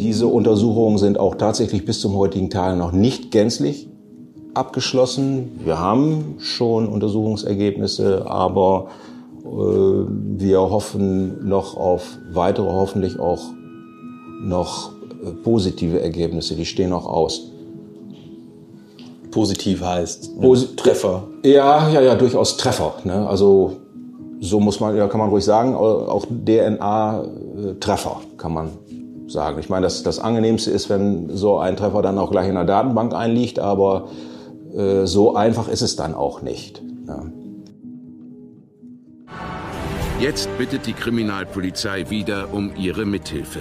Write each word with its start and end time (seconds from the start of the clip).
diese 0.00 0.26
Untersuchungen 0.26 0.98
sind 0.98 1.20
auch 1.20 1.34
tatsächlich 1.34 1.84
bis 1.84 2.00
zum 2.00 2.16
heutigen 2.16 2.50
Tage 2.50 2.76
noch 2.76 2.92
nicht 2.92 3.30
gänzlich 3.30 3.88
abgeschlossen. 4.54 5.60
Wir 5.64 5.78
haben 5.78 6.36
schon 6.38 6.88
Untersuchungsergebnisse, 6.88 8.24
aber 8.26 8.88
äh, 9.44 9.46
wir 9.46 10.60
hoffen 10.60 11.46
noch 11.46 11.76
auf 11.76 12.18
weitere, 12.32 12.66
hoffentlich 12.66 13.20
auch 13.20 13.42
noch 14.42 14.92
äh, 15.22 15.30
positive 15.44 16.00
Ergebnisse. 16.00 16.56
Die 16.56 16.64
stehen 16.64 16.90
noch 16.90 17.06
aus. 17.06 17.42
Positiv 19.30 19.84
heißt 19.84 20.40
Posi 20.40 20.74
Treffer. 20.74 21.24
Ja, 21.44 21.88
ja, 21.90 22.00
ja, 22.00 22.14
durchaus 22.16 22.56
Treffer. 22.56 22.94
Ne? 23.04 23.28
Also 23.28 23.76
so 24.40 24.58
muss 24.58 24.80
man, 24.80 24.96
ja, 24.96 25.06
kann 25.06 25.20
man 25.20 25.28
ruhig 25.28 25.44
sagen, 25.44 25.74
auch 25.74 26.24
DNA-Treffer 26.26 28.16
kann 28.38 28.54
man 28.54 28.70
sagen. 29.30 29.58
Ich 29.58 29.68
meine, 29.68 29.84
das, 29.84 30.02
das 30.02 30.18
Angenehmste 30.18 30.70
ist, 30.70 30.88
wenn 30.90 31.36
so 31.36 31.58
ein 31.58 31.76
Treffer 31.76 32.02
dann 32.02 32.18
auch 32.18 32.30
gleich 32.30 32.48
in 32.48 32.54
der 32.54 32.64
Datenbank 32.64 33.14
einliegt, 33.14 33.58
aber 33.58 34.08
äh, 34.76 35.06
so 35.06 35.34
einfach 35.34 35.68
ist 35.68 35.82
es 35.82 35.96
dann 35.96 36.14
auch 36.14 36.42
nicht. 36.42 36.82
Ja. 37.06 37.24
Jetzt 40.20 40.48
bittet 40.58 40.86
die 40.86 40.92
Kriminalpolizei 40.92 42.10
wieder 42.10 42.52
um 42.52 42.72
ihre 42.76 43.06
Mithilfe. 43.06 43.60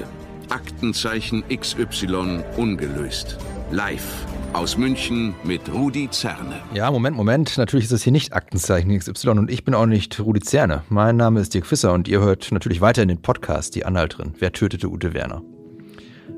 Aktenzeichen 0.50 1.44
XY 1.48 2.44
ungelöst. 2.58 3.38
Live 3.72 4.26
aus 4.54 4.78
München 4.78 5.36
mit 5.44 5.62
Rudi 5.72 6.10
Zerne. 6.10 6.56
Ja, 6.74 6.92
Moment, 6.92 7.16
Moment. 7.16 7.58
Natürlich 7.58 7.86
ist 7.86 7.92
es 7.92 8.04
hier 8.04 8.12
nicht 8.12 8.34
Aktenzeichen 8.34 8.98
XY 8.98 9.30
und 9.30 9.52
ich 9.52 9.64
bin 9.64 9.74
auch 9.74 9.86
nicht 9.86 10.20
Rudi 10.20 10.42
Zerne. 10.42 10.84
Mein 10.90 11.18
Name 11.18 11.40
ist 11.40 11.54
Dirk 11.54 11.66
Fisser 11.66 11.94
und 11.94 12.08
ihr 12.08 12.20
hört 12.20 12.52
natürlich 12.52 12.82
weiter 12.82 13.04
in 13.04 13.10
den 13.10 13.22
Podcast 13.22 13.76
Die 13.76 13.86
Anhalterin. 13.86 14.34
Wer 14.40 14.52
tötete 14.52 14.90
Ute 14.90 15.14
Werner? 15.14 15.44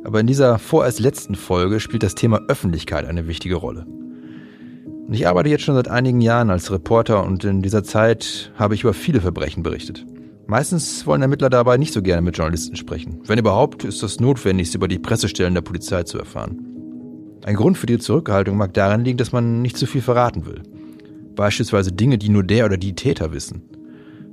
Aber 0.04 0.20
in 0.20 0.28
dieser 0.28 0.58
vorerst 0.60 1.00
letzten 1.00 1.36
Folge 1.36 1.80
spielt 1.80 2.04
das 2.04 2.16
Thema 2.16 2.42
Öffentlichkeit 2.48 3.06
eine 3.06 3.28
wichtige 3.28 3.56
Rolle. 3.56 3.86
Ich 5.12 5.28
arbeite 5.28 5.50
jetzt 5.50 5.64
schon 5.64 5.76
seit 5.76 5.90
einigen 5.90 6.22
Jahren 6.22 6.50
als 6.50 6.72
Reporter 6.72 7.24
und 7.24 7.44
in 7.44 7.62
dieser 7.62 7.84
Zeit 7.84 8.52
habe 8.56 8.76
ich 8.76 8.84
über 8.84 8.94
viele 8.94 9.20
Verbrechen 9.20 9.62
berichtet. 9.62 10.06
Meistens 10.48 11.06
wollen 11.06 11.22
Ermittler 11.22 11.50
dabei 11.50 11.78
nicht 11.78 11.94
so 11.94 12.02
gerne 12.02 12.22
mit 12.22 12.38
Journalisten 12.38 12.76
sprechen. 12.76 13.20
Wenn 13.26 13.40
überhaupt, 13.40 13.84
ist 13.84 14.04
das 14.04 14.20
notwendig, 14.20 14.74
über 14.74 14.88
die 14.88 15.00
Pressestellen 15.00 15.54
der 15.54 15.62
Polizei 15.62 16.04
zu 16.04 16.18
erfahren. 16.18 16.66
Ein 17.44 17.56
Grund 17.56 17.78
für 17.78 17.88
die 17.88 18.00
Zurückhaltung 18.00 18.58
mag 18.58 18.74
darin 18.74 19.04
liegen, 19.04 19.18
dass 19.18 19.32
man 19.32 19.62
nicht 19.62 19.78
zu 19.78 19.86
viel 19.86 20.02
verraten 20.02 20.46
will. 20.46 20.62
Beispielsweise 21.36 21.92
Dinge, 21.92 22.18
die 22.18 22.30
nur 22.30 22.44
der 22.44 22.66
oder 22.66 22.78
die 22.78 22.96
Täter 22.96 23.34
wissen. 23.34 23.64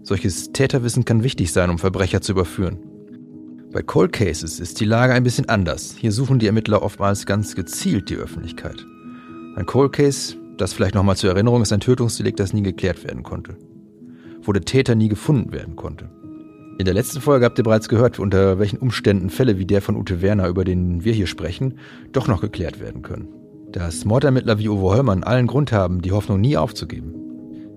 Solches 0.03 0.53
Täterwissen 0.53 1.05
kann 1.05 1.23
wichtig 1.23 1.53
sein, 1.53 1.71
um 1.71 1.79
Verbrecher 1.79 2.21
zu 2.21 2.33
überführen. 2.33 2.79
Bei 3.71 3.83
Cold 3.83 4.13
Cases 4.13 4.61
ist 4.61 4.81
die 4.81 4.87
Lage 4.87 5.13
ein 5.13 5.25
bisschen 5.25 5.51
anders. 5.51 5.95
Hier 5.99 6.11
suchen 6.11 6.39
die 6.39 6.47
Ermittler 6.47 6.83
oftmals 6.83 7.27
ganz 7.27 7.55
gezielt 7.55 8.09
die 8.09 8.17
Öffentlichkeit. 8.17 8.87
Ein 9.57 9.67
Cold 9.67 9.93
Case, 9.93 10.37
das 10.57 10.73
vielleicht 10.73 10.95
nochmal 10.95 11.19
zur 11.19 11.31
Erinnerung 11.31 11.61
ist 11.61 11.73
ein 11.73 11.81
Tötungsdelikt, 11.81 12.41
das 12.41 12.55
nie 12.55 12.63
geklärt 12.63 13.05
werden 13.05 13.23
konnte. 13.23 13.59
Wo 14.41 14.53
der 14.55 14.65
Täter 14.65 14.95
nie 14.95 15.09
gefunden 15.09 15.53
werden 15.53 15.77
konnte. 15.77 16.09
In 16.79 16.87
der 16.87 16.95
letzten 16.95 17.21
Folge 17.21 17.45
habt 17.45 17.59
ihr 17.59 17.65
bereits 17.65 17.91
gehört, 17.91 18.19
unter 18.19 18.59
welchen 18.59 18.79
Umständen 18.79 19.29
Fälle 19.29 19.59
wie 19.59 19.67
der 19.67 19.83
von 19.83 19.97
Ute 19.97 20.23
Werner, 20.23 20.49
über 20.49 20.65
den 20.65 21.05
wir 21.05 21.13
hier 21.13 21.27
sprechen, 21.27 21.75
doch 22.13 22.27
noch 22.27 22.41
geklärt 22.41 22.81
werden 22.81 23.03
können. 23.03 23.29
Dass 23.73 24.07
Mordermittler 24.07 24.59
wie 24.59 24.71
Uwe 24.71 24.95
Hollmann 24.95 25.25
allen 25.25 25.47
Grund 25.47 25.73
haben, 25.73 26.01
die 26.01 26.13
Hoffnung 26.13 26.41
nie 26.41 26.57
aufzugeben. 26.57 27.15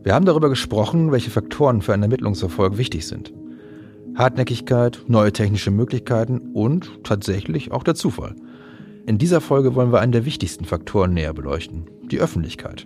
Wir 0.03 0.13
haben 0.13 0.25
darüber 0.25 0.47
gesprochen, 0.47 1.11
welche 1.11 1.31
Faktoren 1.31 1.81
für 1.81 1.93
einen 1.93 2.03
Ermittlungserfolg 2.03 2.77
wichtig 2.77 3.05
sind. 3.05 3.33
Hartnäckigkeit, 4.15 5.03
neue 5.07 5.31
technische 5.31 5.71
Möglichkeiten 5.71 6.39
und 6.53 7.03
tatsächlich 7.03 7.71
auch 7.71 7.83
der 7.83 7.95
Zufall. 7.95 8.35
In 9.05 9.17
dieser 9.17 9.41
Folge 9.41 9.73
wollen 9.75 9.91
wir 9.91 9.99
einen 9.99 10.11
der 10.11 10.25
wichtigsten 10.25 10.65
Faktoren 10.65 11.13
näher 11.13 11.33
beleuchten, 11.33 11.89
die 12.11 12.19
Öffentlichkeit. 12.19 12.85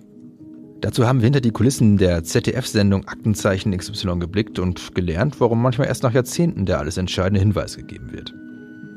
Dazu 0.81 1.07
haben 1.07 1.19
wir 1.19 1.25
hinter 1.25 1.41
die 1.41 1.51
Kulissen 1.51 1.97
der 1.97 2.23
ZDF-Sendung 2.23 3.07
Aktenzeichen 3.07 3.75
XY 3.75 4.19
geblickt 4.19 4.59
und 4.59 4.93
gelernt, 4.93 5.39
warum 5.39 5.61
manchmal 5.61 5.87
erst 5.87 6.03
nach 6.03 6.13
Jahrzehnten 6.13 6.65
der 6.65 6.79
alles 6.79 6.97
entscheidende 6.97 7.39
Hinweis 7.39 7.75
gegeben 7.75 8.11
wird. 8.11 8.33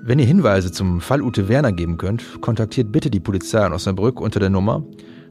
Wenn 0.04 0.19
ihr 0.19 0.26
Hinweise 0.26 0.70
zum 0.70 1.00
Fall 1.00 1.22
Ute 1.22 1.48
Werner 1.48 1.72
geben 1.72 1.97
könnt, 1.97 2.41
kontaktiert 2.41 2.92
bitte 2.92 3.10
die 3.10 3.20
Polizei 3.20 3.66
in 3.66 3.72
Osnabrück 3.72 4.20
unter 4.20 4.41
der 4.41 4.50
Nummer 4.50 4.84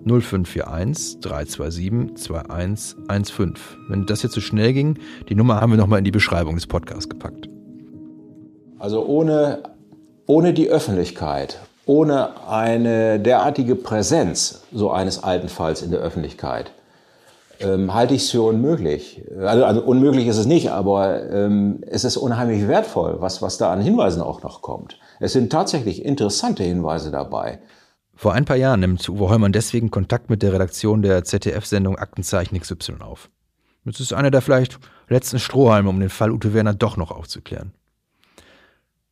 0541 0.08 1.20
327 1.22 2.16
2115. 2.16 3.54
Wenn 3.90 4.06
das 4.06 4.24
jetzt 4.24 4.34
zu 4.34 4.40
so 4.40 4.46
schnell 4.46 4.74
ging, 4.74 4.98
die 5.30 5.36
Nummer 5.36 5.62
haben 5.62 5.72
wir 5.72 5.78
nochmal 5.78 6.00
in 6.00 6.06
die 6.06 6.12
Beschreibung 6.12 6.56
des 6.56 6.68
Podcasts 6.68 7.10
gepackt. 7.10 7.50
Also 8.80 9.06
ohne, 9.06 9.64
ohne 10.26 10.54
die 10.54 10.70
Öffentlichkeit 10.70 11.60
ohne 11.88 12.48
eine 12.48 13.20
derartige 13.20 13.76
Präsenz 13.76 14.62
so 14.74 14.92
eines 14.92 15.24
alten 15.24 15.48
Falls 15.48 15.82
in 15.82 15.90
der 15.90 16.02
Öffentlichkeit 16.02 16.72
ähm, 17.60 17.94
halte 17.94 18.14
ich 18.14 18.24
es 18.24 18.32
für 18.32 18.42
unmöglich. 18.42 19.24
Also, 19.40 19.66
also, 19.66 19.82
unmöglich 19.82 20.28
ist 20.28 20.38
es 20.38 20.46
nicht, 20.46 20.70
aber 20.70 21.28
ähm, 21.32 21.82
es 21.88 22.04
ist 22.04 22.18
unheimlich 22.18 22.68
wertvoll, 22.68 23.16
was, 23.20 23.42
was 23.42 23.58
da 23.58 23.72
an 23.72 23.82
Hinweisen 23.82 24.22
auch 24.22 24.44
noch 24.44 24.62
kommt. 24.62 25.00
Es 25.20 25.34
sind 25.34 25.52
tatsächlich 25.52 26.06
interessante 26.06 26.62
Hinweise 26.62 27.10
dabei. 27.10 27.60
Vor 28.20 28.34
ein 28.34 28.46
paar 28.46 28.56
Jahren 28.56 28.80
nimmt 28.80 29.08
Uwe 29.08 29.30
Heumann 29.30 29.52
deswegen 29.52 29.92
Kontakt 29.92 30.32
mit 30.32 30.42
der 30.42 30.52
Redaktion 30.52 31.04
der 31.04 31.24
ZDF-Sendung 31.24 31.98
Aktenzeichen 32.00 32.60
XY 32.60 32.96
auf. 33.02 33.30
Es 33.86 34.00
ist 34.00 34.12
einer 34.12 34.32
der 34.32 34.42
vielleicht 34.42 34.80
letzten 35.08 35.38
Strohhalme, 35.38 35.88
um 35.88 36.00
den 36.00 36.10
Fall 36.10 36.32
Ute 36.32 36.52
Werner 36.56 36.74
doch 36.74 36.98
noch 36.98 37.12
aufzuklären. 37.12 37.74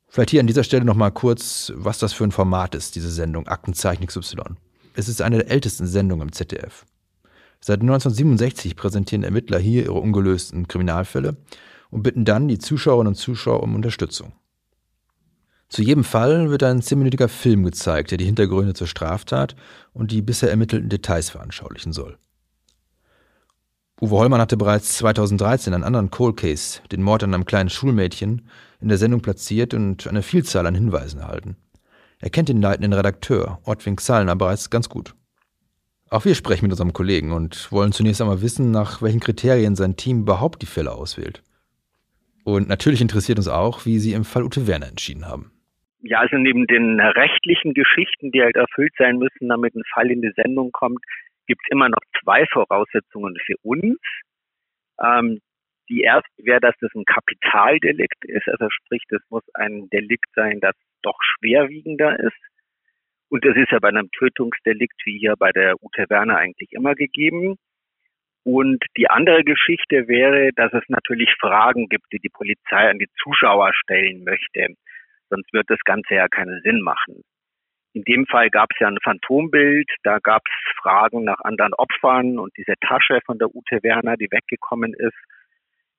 Vielleicht 0.08 0.32
hier 0.32 0.40
an 0.40 0.48
dieser 0.48 0.64
Stelle 0.64 0.86
nochmal 0.86 1.12
kurz, 1.12 1.72
was 1.76 2.00
das 2.00 2.14
für 2.14 2.24
ein 2.24 2.32
Format 2.32 2.74
ist, 2.74 2.96
diese 2.96 3.12
Sendung 3.12 3.48
Aktenzeichen 3.48 4.08
XY. 4.08 4.38
Es 4.96 5.08
ist 5.08 5.22
eine 5.22 5.38
der 5.38 5.52
ältesten 5.52 5.86
Sendungen 5.86 6.30
im 6.30 6.34
ZDF. 6.34 6.88
Seit 7.62 7.82
1967 7.82 8.76
präsentieren 8.76 9.24
Ermittler 9.24 9.60
hier 9.60 9.84
ihre 9.84 9.94
ungelösten 9.94 10.68
Kriminalfälle 10.68 11.38
und 11.92 12.02
bitten 12.02 12.26
dann 12.26 12.48
die 12.48 12.58
Zuschauerinnen 12.58 13.10
und 13.10 13.16
Zuschauer 13.16 13.62
um 13.62 13.76
Unterstützung. 13.76 14.34
Zu 15.76 15.82
jedem 15.82 16.06
Fall 16.06 16.50
wird 16.52 16.64
ein 16.64 16.82
zehnminütiger 16.82 17.28
Film 17.28 17.64
gezeigt, 17.64 18.12
der 18.12 18.18
die 18.18 18.24
Hintergründe 18.24 18.74
zur 18.74 18.88
Straftat 18.88 19.58
und 19.92 20.12
die 20.12 20.22
bisher 20.22 20.50
ermittelten 20.50 20.88
Details 20.88 21.30
veranschaulichen 21.30 21.92
soll. 21.92 22.18
Uwe 24.00 24.16
Hollmann 24.16 24.40
hatte 24.40 24.56
bereits 24.56 24.96
2013 24.96 25.74
einen 25.74 25.84
anderen 25.84 26.12
Cold 26.12 26.38
Case, 26.38 26.80
den 26.94 27.02
Mord 27.04 27.24
an 27.24 27.34
einem 27.34 27.44
kleinen 27.44 27.70
Schulmädchen, 27.70 28.48
in 28.80 28.88
der 28.88 28.98
Sendung 28.98 29.20
platziert 29.20 29.74
und 29.74 30.08
eine 30.08 30.22
Vielzahl 30.22 30.66
an 30.66 30.76
Hinweisen 30.76 31.20
erhalten. 31.20 31.58
Er 32.20 32.30
kennt 32.30 32.48
den 32.48 32.62
leitenden 32.62 32.94
Redakteur, 32.94 33.60
Ortwin 33.66 33.98
Xallner, 33.98 34.38
bereits 34.38 34.70
ganz 34.70 34.88
gut. 34.88 35.14
Auch 36.10 36.24
wir 36.24 36.36
sprechen 36.36 36.64
mit 36.64 36.72
unserem 36.72 36.94
Kollegen 36.94 37.34
und 37.34 37.70
wollen 37.74 37.92
zunächst 37.92 38.22
einmal 38.22 38.42
wissen, 38.42 38.72
nach 38.72 39.02
welchen 39.02 39.20
Kriterien 39.20 39.76
sein 39.76 39.98
Team 39.98 40.22
überhaupt 40.22 40.62
die 40.62 40.68
Fälle 40.68 40.94
auswählt. 40.94 41.44
Und 42.46 42.70
natürlich 42.70 43.02
interessiert 43.02 43.40
uns 43.40 43.50
auch, 43.50 43.86
wie 43.86 44.00
Sie 44.00 44.14
im 44.14 44.24
Fall 44.24 44.44
Ute 44.44 44.68
Werner 44.68 44.88
entschieden 44.88 45.28
haben. 45.28 45.52
Ja, 46.08 46.20
also 46.20 46.38
neben 46.38 46.68
den 46.68 47.00
rechtlichen 47.00 47.74
Geschichten, 47.74 48.32
die 48.32 48.44
halt 48.44 48.56
erfüllt 48.58 48.94
sein 48.96 49.18
müssen, 49.18 49.50
damit 49.50 49.74
ein 49.74 49.82
Fall 49.92 50.12
in 50.12 50.22
die 50.22 50.34
Sendung 50.36 50.72
kommt, 50.72 51.04
gibt 51.48 51.62
es 51.66 51.72
immer 51.72 51.90
noch 51.90 52.02
zwei 52.22 52.46
Voraussetzungen 52.54 53.36
für 53.44 53.56
uns. 53.64 53.98
Ähm, 55.04 55.40
die 55.90 56.02
erste 56.02 56.30
wäre, 56.38 56.60
dass 56.60 56.76
das 56.80 56.94
ein 56.94 57.06
Kapitaldelikt 57.06 58.24
ist, 58.26 58.48
also 58.48 58.68
sprich, 58.70 59.02
das 59.10 59.22
muss 59.30 59.42
ein 59.56 59.90
Delikt 59.90 60.30
sein, 60.36 60.60
das 60.60 60.76
doch 61.02 61.18
schwerwiegender 61.22 62.20
ist. 62.20 62.38
Und 63.30 63.44
das 63.44 63.56
ist 63.58 63.72
ja 63.72 63.80
bei 63.80 63.90
einem 63.90 64.12
Tötungsdelikt 64.12 65.02
wie 65.06 65.18
hier 65.18 65.34
bei 65.40 65.52
der 65.52 65.74
Ute 65.82 66.06
Werner 66.10 66.38
eigentlich 66.38 66.72
immer 66.74 66.94
gegeben. 66.94 67.56
Und 68.44 68.84
die 68.96 69.10
andere 69.10 69.44
Geschichte 69.44 70.08
wäre, 70.08 70.52
dass 70.56 70.72
es 70.72 70.84
natürlich 70.88 71.34
Fragen 71.40 71.90
gibt, 71.90 72.06
die 72.14 72.20
die 72.20 72.30
Polizei 72.30 72.92
an 72.92 73.00
die 73.00 73.10
Zuschauer 73.24 73.72
stellen 73.74 74.24
möchte. 74.24 74.76
Sonst 75.30 75.52
wird 75.54 75.70
das 75.70 75.80
Ganze 75.86 76.16
ja 76.16 76.28
keinen 76.28 76.62
Sinn 76.62 76.82
machen. 76.82 77.24
In 77.94 78.04
dem 78.04 78.26
Fall 78.26 78.50
gab 78.50 78.72
es 78.74 78.80
ja 78.80 78.90
ein 78.90 78.98
Phantombild, 79.02 79.90
da 80.04 80.20
gab 80.20 80.42
es 80.46 80.82
Fragen 80.82 81.24
nach 81.24 81.40
anderen 81.40 81.74
Opfern 81.74 82.40
und 82.40 82.52
diese 82.58 82.74
Tasche 82.82 83.22
von 83.26 83.40
der 83.40 83.48
Ute 83.56 83.82
Werner, 83.84 84.18
die 84.18 84.30
weggekommen 84.30 84.94
ist. 84.94 85.16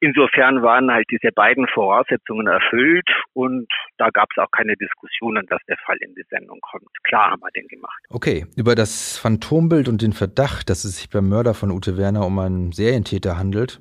Insofern 0.00 0.62
waren 0.62 0.92
halt 0.92 1.06
diese 1.10 1.32
beiden 1.32 1.66
Voraussetzungen 1.68 2.48
erfüllt 2.48 3.08
und 3.32 3.66
da 3.96 4.10
gab 4.10 4.28
es 4.30 4.42
auch 4.42 4.50
keine 4.50 4.76
Diskussionen, 4.76 5.46
dass 5.46 5.62
der 5.68 5.78
Fall 5.86 5.96
in 6.00 6.14
die 6.14 6.24
Sendung 6.28 6.60
kommt. 6.60 6.90
Klar 7.04 7.30
haben 7.30 7.40
wir 7.40 7.50
den 7.52 7.66
gemacht. 7.66 8.04
Okay, 8.10 8.44
über 8.56 8.74
das 8.74 9.16
Phantombild 9.16 9.88
und 9.88 10.02
den 10.02 10.12
Verdacht, 10.12 10.68
dass 10.68 10.84
es 10.84 10.98
sich 10.98 11.08
beim 11.08 11.30
Mörder 11.30 11.54
von 11.54 11.70
Ute 11.70 11.96
Werner 11.96 12.26
um 12.26 12.38
einen 12.38 12.72
Serientäter 12.72 13.38
handelt, 13.38 13.80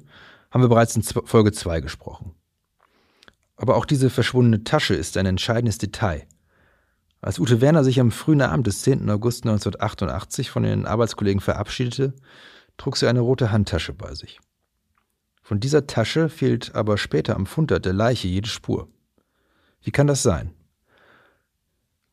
haben 0.51 0.63
wir 0.63 0.69
bereits 0.69 0.95
in 0.95 1.03
Folge 1.03 1.51
2 1.51 1.81
gesprochen. 1.81 2.33
Aber 3.55 3.75
auch 3.77 3.85
diese 3.85 4.09
verschwundene 4.09 4.63
Tasche 4.63 4.95
ist 4.95 5.17
ein 5.17 5.25
entscheidendes 5.25 5.77
Detail. 5.77 6.27
Als 7.21 7.39
Ute 7.39 7.61
Werner 7.61 7.83
sich 7.83 7.99
am 7.99 8.11
frühen 8.11 8.41
Abend 8.41 8.67
des 8.67 8.81
10. 8.81 9.09
August 9.09 9.45
1988 9.45 10.51
von 10.51 10.63
den 10.63 10.85
Arbeitskollegen 10.85 11.41
verabschiedete, 11.41 12.13
trug 12.77 12.97
sie 12.97 13.07
eine 13.07 13.21
rote 13.21 13.51
Handtasche 13.51 13.93
bei 13.93 14.13
sich. 14.13 14.39
Von 15.41 15.59
dieser 15.59 15.87
Tasche 15.87 16.29
fehlt 16.29 16.75
aber 16.75 16.97
später 16.97 17.35
am 17.35 17.45
Fundort 17.45 17.85
der 17.85 17.93
Leiche 17.93 18.27
jede 18.27 18.49
Spur. 18.49 18.87
Wie 19.81 19.91
kann 19.91 20.07
das 20.07 20.23
sein? 20.23 20.53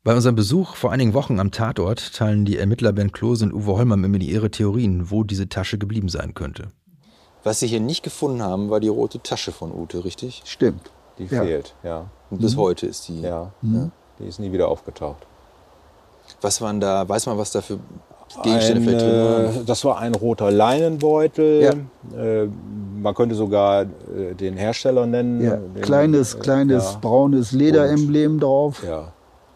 Bei 0.04 0.14
unserem 0.14 0.34
Besuch 0.34 0.76
vor 0.76 0.92
einigen 0.92 1.14
Wochen 1.14 1.38
am 1.38 1.50
Tatort 1.50 2.14
teilen 2.14 2.44
die 2.44 2.58
Ermittler 2.58 2.92
Bernd 2.92 3.12
Klose 3.12 3.44
und 3.44 3.52
Uwe 3.52 3.72
Hollmann 3.72 4.00
mit 4.00 4.10
mir 4.10 4.20
ihre 4.20 4.50
Theorien, 4.50 5.10
wo 5.10 5.24
diese 5.24 5.48
Tasche 5.48 5.78
geblieben 5.78 6.08
sein 6.08 6.34
könnte. 6.34 6.72
Was 7.44 7.60
Sie 7.60 7.68
hier 7.68 7.80
nicht 7.80 8.02
gefunden 8.02 8.42
haben, 8.42 8.70
war 8.70 8.80
die 8.80 8.88
rote 8.88 9.22
Tasche 9.22 9.52
von 9.52 9.72
Ute, 9.72 10.04
richtig? 10.04 10.42
Stimmt. 10.44 10.90
Die 11.18 11.24
Ja. 11.26 11.42
fehlt, 11.42 11.74
ja. 11.82 12.06
Und 12.30 12.40
bis 12.40 12.56
heute 12.56 12.86
ist 12.86 13.08
die. 13.08 13.20
Ja. 13.20 13.50
Die 13.62 14.24
ist 14.26 14.38
nie 14.40 14.50
wieder 14.52 14.68
aufgetaucht. 14.68 15.26
Was 16.40 16.60
waren 16.60 16.80
da, 16.80 17.08
weiß 17.08 17.26
man, 17.26 17.36
was 17.38 17.50
da 17.52 17.60
für 17.60 17.78
Gegenstände 18.42 18.80
Ein, 18.80 18.84
vielleicht 18.88 19.04
drin 19.04 19.24
waren? 19.24 19.62
äh, 19.62 19.64
das 19.66 19.84
war 19.84 19.98
ein 19.98 20.14
roter 20.14 20.50
Leinenbeutel. 20.50 21.60
Ja. 22.14 22.18
Äh, 22.18 22.48
man 23.02 23.14
könnte 23.14 23.34
sogar 23.34 23.82
äh, 23.82 24.34
den 24.34 24.56
Hersteller 24.56 25.04
nennen. 25.06 25.42
Ja. 25.44 25.56
Den, 25.56 25.82
Kleines, 25.82 26.34
äh, 26.34 26.38
kleines 26.38 26.92
ja, 26.92 26.98
braunes 27.00 27.52
Lederemblem 27.52 28.40
drauf. 28.40 28.82
ja. 28.86 29.12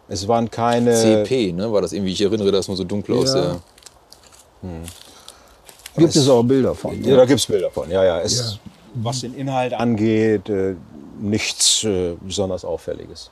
Es 0.09 0.25
waren 0.27 0.49
keine. 0.49 0.93
CP, 0.93 1.51
ne? 1.51 1.69
War 1.73 1.81
das 1.81 1.91
irgendwie? 1.91 2.13
Ich 2.13 2.21
erinnere 2.21 2.51
das 2.51 2.67
nur 2.69 2.77
so 2.77 2.83
dunkel 2.85 3.17
aus 3.17 3.33
Ja. 3.33 3.41
der. 3.41 4.71
Gibt 5.97 6.15
es 6.15 6.29
auch 6.29 6.43
Bilder 6.43 6.75
von. 6.75 7.01
Ja, 7.03 7.15
da 7.17 7.25
gibt 7.25 7.39
es 7.39 7.45
Bilder 7.45 7.71
von. 7.71 7.89
Ja, 7.89 8.03
ja. 8.03 8.21
Es, 8.21 8.59
Was 8.93 9.21
den 9.21 9.33
Inhalt 9.33 9.73
angeht, 9.73 10.49
nichts 11.19 11.83
äh, 11.83 12.15
besonders 12.21 12.65
Auffälliges. 12.65 13.31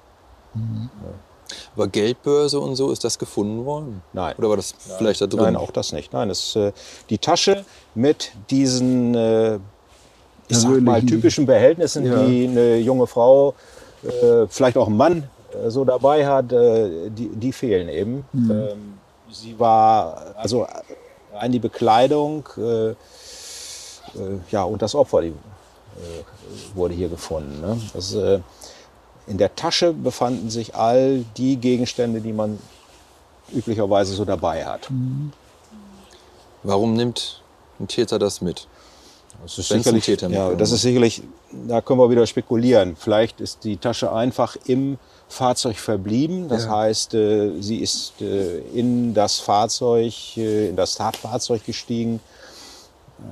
Aber 1.76 1.88
Geldbörse 1.88 2.60
und 2.60 2.76
so, 2.76 2.92
ist 2.92 3.04
das 3.04 3.20
gefunden 3.20 3.66
worden? 3.66 4.02
Nein. 4.14 4.36
Oder 4.38 4.50
war 4.50 4.56
das 4.56 4.74
vielleicht 4.98 5.22
da 5.22 5.28
drin? 5.28 5.44
Nein, 5.44 5.56
auch 5.56 5.72
das 5.72 5.92
nicht. 5.92 6.14
Nein, 6.14 6.30
es, 6.30 6.56
äh, 6.56 6.72
die 7.10 7.18
Tasche 7.18 7.66
mit 7.94 8.32
diesen, 8.50 9.14
äh, 9.16 9.56
ich 10.48 10.58
sag 10.58 10.82
mal, 10.82 11.02
typischen 11.04 11.46
Behältnissen, 11.46 12.06
Ja. 12.06 12.26
die 12.26 12.48
eine 12.48 12.78
junge 12.78 13.08
Frau, 13.08 13.54
äh, 14.04 14.48
vielleicht 14.48 14.78
auch 14.78 14.88
ein 14.88 14.98
Mann 14.98 15.30
äh, 15.54 15.70
so 15.70 15.86
dabei 15.86 16.26
hat, 16.26 16.52
äh, 16.52 17.10
die, 17.10 17.30
die 17.30 17.52
fehlen 17.52 17.90
eben. 17.90 18.26
Mhm. 18.34 18.52
Ähm, 18.52 18.94
sie 19.32 19.60
war, 19.60 20.36
also 20.38 20.66
rein 21.34 21.52
die 21.52 21.60
Bekleidung, 21.60 22.48
äh, 22.58 22.96
ja, 24.50 24.64
und 24.64 24.82
das 24.82 24.96
Opfer, 24.96 25.22
die 25.22 25.34
wurde 26.74 26.94
hier 26.94 27.10
gefunden. 27.10 27.62
Ne? 27.62 27.82
Das, 27.94 28.14
äh, 28.14 28.40
in 29.28 29.38
der 29.38 29.56
Tasche 29.56 29.94
befanden 29.94 30.50
sich 30.50 30.76
all 30.76 31.26
die 31.38 31.58
Gegenstände, 31.58 32.22
die 32.22 32.34
man 32.34 32.60
üblicherweise 33.54 34.14
so 34.14 34.26
dabei 34.26 34.66
hat. 34.66 34.90
Warum 36.64 36.94
nimmt 36.94 37.42
ein 37.80 37.88
Täter 37.88 38.20
das 38.20 38.42
mit? 38.42 38.68
Das 39.44 39.58
ist, 39.58 39.68
sicherlich, 39.68 40.04
ein 40.04 40.18
Täter 40.18 40.30
ja, 40.30 40.54
das 40.56 40.72
ist 40.72 40.82
sicherlich, 40.82 41.22
da 41.68 41.82
können 41.82 42.00
wir 42.00 42.10
wieder 42.10 42.26
spekulieren. 42.26 42.96
Vielleicht 42.96 43.42
ist 43.42 43.64
die 43.64 43.78
Tasche 43.78 44.12
einfach 44.12 44.56
im 44.66 44.98
Fahrzeug 45.28 45.78
verblieben. 45.78 46.48
Das 46.48 46.68
heißt, 46.68 47.14
äh, 47.16 47.52
sie 47.60 47.78
ist 47.78 48.14
äh, 48.22 48.60
in 48.74 49.14
das 49.14 49.40
Fahrzeug, 49.40 50.14
äh, 50.38 50.70
in 50.70 50.76
das 50.76 50.96
Tatfahrzeug 50.96 51.66
gestiegen. 51.66 52.22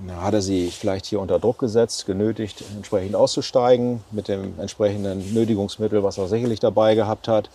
Da 0.07 0.21
hat 0.21 0.33
er 0.33 0.41
sie 0.41 0.69
vielleicht 0.71 1.05
hier 1.05 1.19
unter 1.19 1.39
Druck 1.39 1.59
gesetzt, 1.59 2.05
genötigt, 2.05 2.63
entsprechend 2.75 3.15
auszusteigen 3.15 4.01
mit 4.11 4.27
dem 4.29 4.57
entsprechenden 4.59 5.33
Nötigungsmittel, 5.33 6.03
was 6.03 6.17
er 6.17 6.27
sicherlich 6.27 6.59
dabei 6.59 6.95
gehabt 6.95 7.27
hat. 7.27 7.49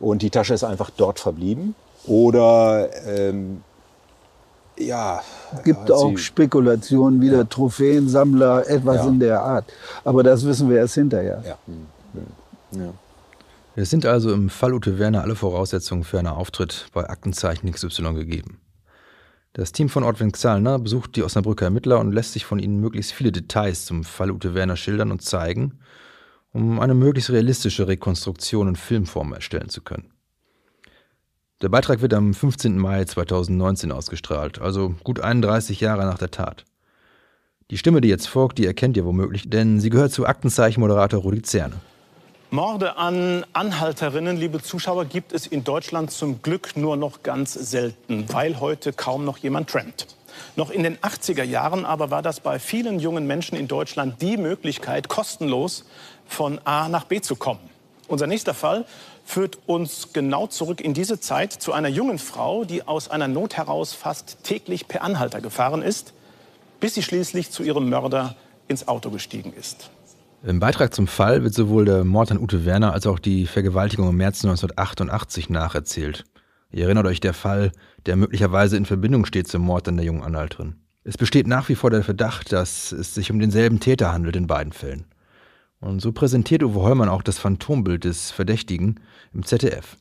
Und 0.00 0.22
die 0.22 0.30
Tasche 0.30 0.54
ist 0.54 0.64
einfach 0.64 0.90
dort 0.90 1.20
verblieben. 1.20 1.74
Oder 2.06 2.88
ähm, 3.06 3.62
ja, 4.76 5.22
Gibt 5.64 5.78
hat 5.82 5.92
auch 5.92 6.08
sie- 6.10 6.18
Spekulationen, 6.18 7.20
wieder 7.20 7.48
Trophäensammler, 7.48 8.68
etwas 8.68 8.96
Ja. 8.96 9.06
in 9.08 9.20
der 9.20 9.40
Art. 9.42 9.64
Aber 10.04 10.22
das 10.24 10.44
wissen 10.44 10.68
wir 10.68 10.78
erst 10.78 10.94
hinterher. 10.94 11.42
Ja. 11.46 11.56
Ja. 12.72 12.92
Es 13.76 13.90
sind 13.90 14.04
also 14.06 14.32
im 14.32 14.50
Fall 14.50 14.72
Ute 14.72 14.98
Werner 14.98 15.22
alle 15.22 15.36
Voraussetzungen 15.36 16.02
für 16.04 16.18
einen 16.18 16.28
Auftritt 16.28 16.86
bei 16.92 17.08
Aktenzeichen 17.08 17.70
XY 17.70 18.14
gegeben. 18.14 18.58
Das 19.54 19.70
Team 19.70 19.88
von 19.88 20.02
Ortwin 20.02 20.32
Xalner 20.32 20.80
besucht 20.80 21.14
die 21.14 21.22
Osnabrücker 21.22 21.66
Ermittler 21.66 22.00
und 22.00 22.10
lässt 22.10 22.32
sich 22.32 22.44
von 22.44 22.58
ihnen 22.58 22.80
möglichst 22.80 23.12
viele 23.12 23.30
Details 23.30 23.86
zum 23.86 24.02
Fall 24.02 24.32
Ute 24.32 24.52
Werner 24.52 24.76
schildern 24.76 25.12
und 25.12 25.22
zeigen, 25.22 25.78
um 26.52 26.80
eine 26.80 26.94
möglichst 26.94 27.30
realistische 27.30 27.86
Rekonstruktion 27.86 28.66
in 28.66 28.74
Filmform 28.74 29.32
erstellen 29.32 29.68
zu 29.68 29.80
können. 29.80 30.10
Der 31.62 31.68
Beitrag 31.68 32.02
wird 32.02 32.14
am 32.14 32.34
15. 32.34 32.76
Mai 32.76 33.04
2019 33.04 33.92
ausgestrahlt, 33.92 34.60
also 34.60 34.96
gut 35.04 35.20
31 35.20 35.78
Jahre 35.78 36.02
nach 36.02 36.18
der 36.18 36.32
Tat. 36.32 36.64
Die 37.70 37.78
Stimme, 37.78 38.00
die 38.00 38.08
jetzt 38.08 38.26
folgt, 38.26 38.58
die 38.58 38.66
erkennt 38.66 38.96
ihr 38.96 39.04
womöglich, 39.04 39.48
denn 39.48 39.78
sie 39.78 39.88
gehört 39.88 40.10
zu 40.10 40.26
Aktenzeichen-Moderator 40.26 41.20
Rudi 41.20 41.42
Zerne. 41.42 41.76
Morde 42.54 42.96
an 42.96 43.44
Anhalterinnen, 43.52 44.36
liebe 44.36 44.62
Zuschauer, 44.62 45.06
gibt 45.06 45.32
es 45.32 45.44
in 45.48 45.64
Deutschland 45.64 46.12
zum 46.12 46.40
Glück 46.40 46.76
nur 46.76 46.96
noch 46.96 47.24
ganz 47.24 47.52
selten, 47.52 48.32
weil 48.32 48.60
heute 48.60 48.92
kaum 48.92 49.24
noch 49.24 49.38
jemand 49.38 49.70
trampt. 49.70 50.06
Noch 50.54 50.70
in 50.70 50.84
den 50.84 50.96
80er 50.98 51.42
Jahren 51.42 51.84
aber 51.84 52.12
war 52.12 52.22
das 52.22 52.38
bei 52.38 52.60
vielen 52.60 53.00
jungen 53.00 53.26
Menschen 53.26 53.58
in 53.58 53.66
Deutschland 53.66 54.22
die 54.22 54.36
Möglichkeit, 54.36 55.08
kostenlos 55.08 55.84
von 56.28 56.60
A 56.62 56.88
nach 56.88 57.06
B 57.06 57.20
zu 57.20 57.34
kommen. 57.34 57.58
Unser 58.06 58.28
nächster 58.28 58.54
Fall 58.54 58.84
führt 59.24 59.58
uns 59.66 60.12
genau 60.12 60.46
zurück 60.46 60.80
in 60.80 60.94
diese 60.94 61.18
Zeit 61.18 61.52
zu 61.52 61.72
einer 61.72 61.88
jungen 61.88 62.20
Frau, 62.20 62.64
die 62.64 62.86
aus 62.86 63.10
einer 63.10 63.26
Not 63.26 63.56
heraus 63.56 63.94
fast 63.94 64.44
täglich 64.44 64.86
per 64.86 65.02
Anhalter 65.02 65.40
gefahren 65.40 65.82
ist, 65.82 66.12
bis 66.78 66.94
sie 66.94 67.02
schließlich 67.02 67.50
zu 67.50 67.64
ihrem 67.64 67.88
Mörder 67.88 68.36
ins 68.68 68.86
Auto 68.86 69.10
gestiegen 69.10 69.52
ist. 69.54 69.90
Im 70.46 70.60
Beitrag 70.60 70.92
zum 70.92 71.06
Fall 71.06 71.42
wird 71.42 71.54
sowohl 71.54 71.86
der 71.86 72.04
Mord 72.04 72.30
an 72.30 72.38
Ute 72.38 72.66
Werner 72.66 72.92
als 72.92 73.06
auch 73.06 73.18
die 73.18 73.46
Vergewaltigung 73.46 74.10
im 74.10 74.18
März 74.18 74.44
1988 74.44 75.48
nacherzählt. 75.48 76.26
Ihr 76.70 76.84
erinnert 76.84 77.06
euch 77.06 77.20
der 77.20 77.32
Fall, 77.32 77.72
der 78.04 78.16
möglicherweise 78.16 78.76
in 78.76 78.84
Verbindung 78.84 79.24
steht 79.24 79.48
zum 79.48 79.62
Mord 79.62 79.88
an 79.88 79.96
der 79.96 80.04
jungen 80.04 80.22
Anhalterin. 80.22 80.74
Es 81.02 81.16
besteht 81.16 81.46
nach 81.46 81.70
wie 81.70 81.74
vor 81.74 81.88
der 81.88 82.04
Verdacht, 82.04 82.52
dass 82.52 82.92
es 82.92 83.14
sich 83.14 83.30
um 83.30 83.38
denselben 83.38 83.80
Täter 83.80 84.12
handelt 84.12 84.36
in 84.36 84.46
beiden 84.46 84.74
Fällen. 84.74 85.06
Und 85.80 86.00
so 86.00 86.12
präsentiert 86.12 86.62
Uwe 86.62 86.82
Hollmann 86.82 87.08
auch 87.08 87.22
das 87.22 87.38
Phantombild 87.38 88.04
des 88.04 88.30
Verdächtigen 88.30 89.00
im 89.32 89.46
ZDF. 89.46 89.96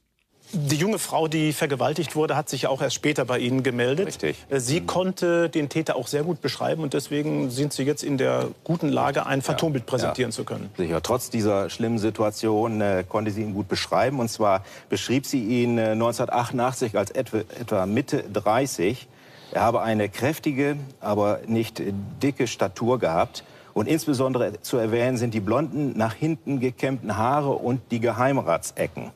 Die 0.55 0.75
junge 0.75 0.99
Frau, 0.99 1.27
die 1.27 1.51
vergewaltigt 1.51 2.15
wurde, 2.15 2.35
hat 2.35 2.47
sich 2.47 2.63
ja 2.63 2.69
auch 2.69 2.79
erst 2.79 2.93
später 2.93 3.25
bei 3.25 3.39
Ihnen 3.39 3.63
gemeldet. 3.63 4.05
Richtig. 4.05 4.37
Äh, 4.49 4.59
Sie 4.59 4.81
konnte 4.81 5.49
den 5.49 5.67
Täter 5.67 5.95
auch 5.95 6.05
sehr 6.05 6.21
gut 6.21 6.41
beschreiben 6.41 6.83
und 6.83 6.93
deswegen 6.93 7.49
sind 7.49 7.73
Sie 7.73 7.81
jetzt 7.81 8.03
in 8.03 8.19
der 8.19 8.49
guten 8.63 8.89
Lage, 8.89 9.25
ein 9.25 9.41
Phantombild 9.41 9.87
präsentieren 9.87 10.31
zu 10.31 10.43
können. 10.43 10.69
Sicher, 10.77 11.01
trotz 11.01 11.31
dieser 11.31 11.71
schlimmen 11.71 11.97
Situation 11.97 12.81
äh, 12.81 13.03
konnte 13.07 13.31
sie 13.31 13.41
ihn 13.41 13.55
gut 13.55 13.67
beschreiben. 13.67 14.19
Und 14.19 14.29
zwar 14.29 14.63
beschrieb 14.89 15.25
sie 15.25 15.43
ihn 15.43 15.79
äh, 15.79 15.91
1988 15.91 16.97
als 16.99 17.09
etwa, 17.09 17.37
etwa 17.59 17.87
Mitte 17.87 18.23
30. 18.31 19.07
Er 19.53 19.61
habe 19.61 19.81
eine 19.81 20.07
kräftige, 20.07 20.77
aber 20.99 21.39
nicht 21.47 21.81
dicke 22.21 22.45
Statur 22.45 22.99
gehabt. 22.99 23.43
Und 23.73 23.87
insbesondere 23.87 24.61
zu 24.61 24.77
erwähnen 24.77 25.17
sind 25.17 25.33
die 25.33 25.39
blonden, 25.39 25.97
nach 25.97 26.13
hinten 26.13 26.59
gekämmten 26.59 27.17
Haare 27.17 27.53
und 27.53 27.81
die 27.89 27.99
Geheimratsecken. 27.99 29.11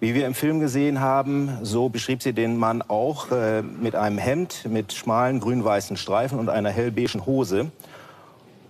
Wie 0.00 0.14
wir 0.14 0.26
im 0.26 0.32
Film 0.32 0.60
gesehen 0.60 1.00
haben, 1.00 1.58
so 1.60 1.90
beschrieb 1.90 2.22
sie 2.22 2.32
den 2.32 2.56
Mann 2.56 2.80
auch 2.80 3.30
äh, 3.30 3.60
mit 3.60 3.94
einem 3.94 4.16
Hemd 4.16 4.64
mit 4.66 4.94
schmalen 4.94 5.40
grün-weißen 5.40 5.98
Streifen 5.98 6.38
und 6.38 6.48
einer 6.48 6.70
hellbeigen 6.70 7.26
Hose. 7.26 7.70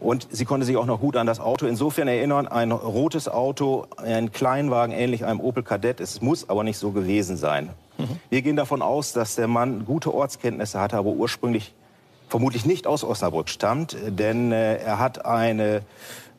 Und 0.00 0.26
sie 0.32 0.44
konnte 0.44 0.66
sich 0.66 0.76
auch 0.76 0.86
noch 0.86 0.98
gut 0.98 1.16
an 1.16 1.28
das 1.28 1.38
Auto 1.38 1.66
insofern 1.66 2.08
erinnern, 2.08 2.48
ein 2.48 2.72
rotes 2.72 3.28
Auto, 3.28 3.86
ein 3.96 4.32
Kleinwagen, 4.32 4.92
ähnlich 4.92 5.24
einem 5.24 5.38
Opel 5.38 5.62
Kadett. 5.62 6.00
Es 6.00 6.20
muss 6.20 6.48
aber 6.48 6.64
nicht 6.64 6.78
so 6.78 6.90
gewesen 6.90 7.36
sein. 7.36 7.70
Wir 8.28 8.42
gehen 8.42 8.56
davon 8.56 8.82
aus, 8.82 9.12
dass 9.12 9.36
der 9.36 9.46
Mann 9.46 9.84
gute 9.84 10.12
Ortskenntnisse 10.12 10.80
hatte, 10.80 10.96
aber 10.96 11.10
ursprünglich 11.10 11.74
vermutlich 12.28 12.66
nicht 12.66 12.88
aus 12.88 13.04
Osnabrück 13.04 13.48
stammt, 13.48 13.96
denn 14.08 14.50
äh, 14.50 14.78
er 14.78 14.98
hat 14.98 15.24
eine 15.26 15.82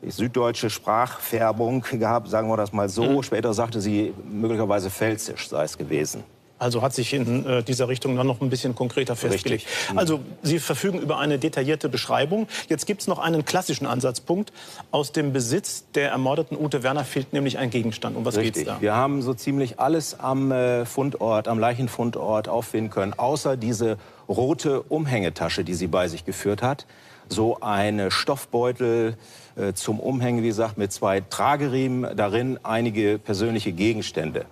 süddeutsche 0.06 0.70
Sprachfärbung 0.70 1.82
gehabt, 1.82 2.28
sagen 2.28 2.48
wir 2.48 2.56
das 2.56 2.72
mal 2.72 2.88
so. 2.88 3.22
Später 3.22 3.54
sagte 3.54 3.80
sie, 3.80 4.14
möglicherweise 4.30 4.90
pfälzisch 4.90 5.48
sei 5.48 5.64
es 5.64 5.78
gewesen. 5.78 6.24
Also 6.62 6.80
hat 6.80 6.94
sich 6.94 7.12
in 7.12 7.44
äh, 7.44 7.64
dieser 7.64 7.88
Richtung 7.88 8.14
dann 8.16 8.28
noch 8.28 8.40
ein 8.40 8.48
bisschen 8.48 8.76
konkreter 8.76 9.16
festgelegt. 9.16 9.66
Also 9.96 10.20
Sie 10.42 10.60
verfügen 10.60 11.00
über 11.00 11.18
eine 11.18 11.40
detaillierte 11.40 11.88
Beschreibung. 11.88 12.46
Jetzt 12.68 12.86
gibt 12.86 13.00
es 13.00 13.08
noch 13.08 13.18
einen 13.18 13.44
klassischen 13.44 13.84
Ansatzpunkt. 13.84 14.52
Aus 14.92 15.10
dem 15.10 15.32
Besitz 15.32 15.86
der 15.96 16.10
ermordeten 16.10 16.56
Ute 16.56 16.84
Werner 16.84 17.04
fehlt 17.04 17.32
nämlich 17.32 17.58
ein 17.58 17.70
Gegenstand. 17.70 18.16
Um 18.16 18.24
was 18.24 18.36
geht's 18.36 18.58
Richtig. 18.58 18.66
da? 18.66 18.80
Wir 18.80 18.94
haben 18.94 19.22
so 19.22 19.34
ziemlich 19.34 19.80
alles 19.80 20.20
am 20.20 20.52
äh, 20.52 20.86
Fundort, 20.86 21.48
am 21.48 21.58
Leichenfundort 21.58 22.48
auffinden 22.48 22.90
können, 22.90 23.12
außer 23.12 23.56
diese 23.56 23.98
rote 24.28 24.82
Umhängetasche, 24.82 25.64
die 25.64 25.74
sie 25.74 25.88
bei 25.88 26.06
sich 26.06 26.24
geführt 26.24 26.62
hat. 26.62 26.86
So 27.28 27.58
eine 27.60 28.12
Stoffbeutel 28.12 29.16
äh, 29.56 29.72
zum 29.72 30.00
Umhängen, 30.00 30.42
wie 30.42 30.48
gesagt, 30.48 30.78
mit 30.78 30.92
zwei 30.92 31.20
Trageriemen 31.20 32.16
darin, 32.16 32.58
einige 32.62 33.18
persönliche 33.18 33.72
Gegenstände. 33.72 34.46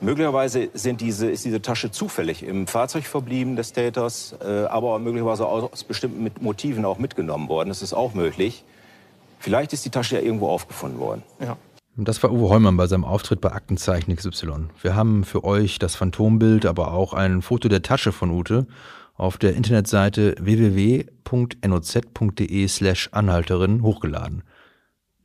Möglicherweise 0.00 0.68
sind 0.74 1.00
diese, 1.00 1.28
ist 1.28 1.44
diese 1.44 1.60
Tasche 1.60 1.90
zufällig 1.90 2.44
im 2.44 2.66
Fahrzeug 2.68 3.04
verblieben 3.04 3.56
des 3.56 3.72
Täters, 3.72 4.34
äh, 4.40 4.64
aber 4.64 4.98
möglicherweise 5.00 5.46
aus 5.46 5.82
bestimmten 5.82 6.22
mit 6.22 6.40
Motiven 6.40 6.84
auch 6.84 6.98
mitgenommen 6.98 7.48
worden. 7.48 7.68
Das 7.68 7.82
ist 7.82 7.94
auch 7.94 8.14
möglich. 8.14 8.64
Vielleicht 9.40 9.72
ist 9.72 9.84
die 9.84 9.90
Tasche 9.90 10.16
ja 10.16 10.22
irgendwo 10.22 10.48
aufgefunden 10.48 11.00
worden. 11.00 11.22
Ja. 11.40 11.56
Das 11.96 12.22
war 12.22 12.30
Uwe 12.30 12.48
Heumann 12.48 12.76
bei 12.76 12.86
seinem 12.86 13.04
Auftritt 13.04 13.40
bei 13.40 13.50
Aktenzeichen 13.50 14.14
XY. 14.14 14.68
Wir 14.82 14.94
haben 14.94 15.24
für 15.24 15.42
euch 15.42 15.80
das 15.80 15.96
Phantombild, 15.96 16.64
aber 16.64 16.92
auch 16.92 17.12
ein 17.12 17.42
Foto 17.42 17.68
der 17.68 17.82
Tasche 17.82 18.12
von 18.12 18.30
Ute 18.30 18.68
auf 19.18 19.36
der 19.36 19.54
Internetseite 19.54 20.34
www.noz.de 20.40 21.08
slash 22.68 23.10
Anhalterin 23.12 23.82
hochgeladen. 23.82 24.44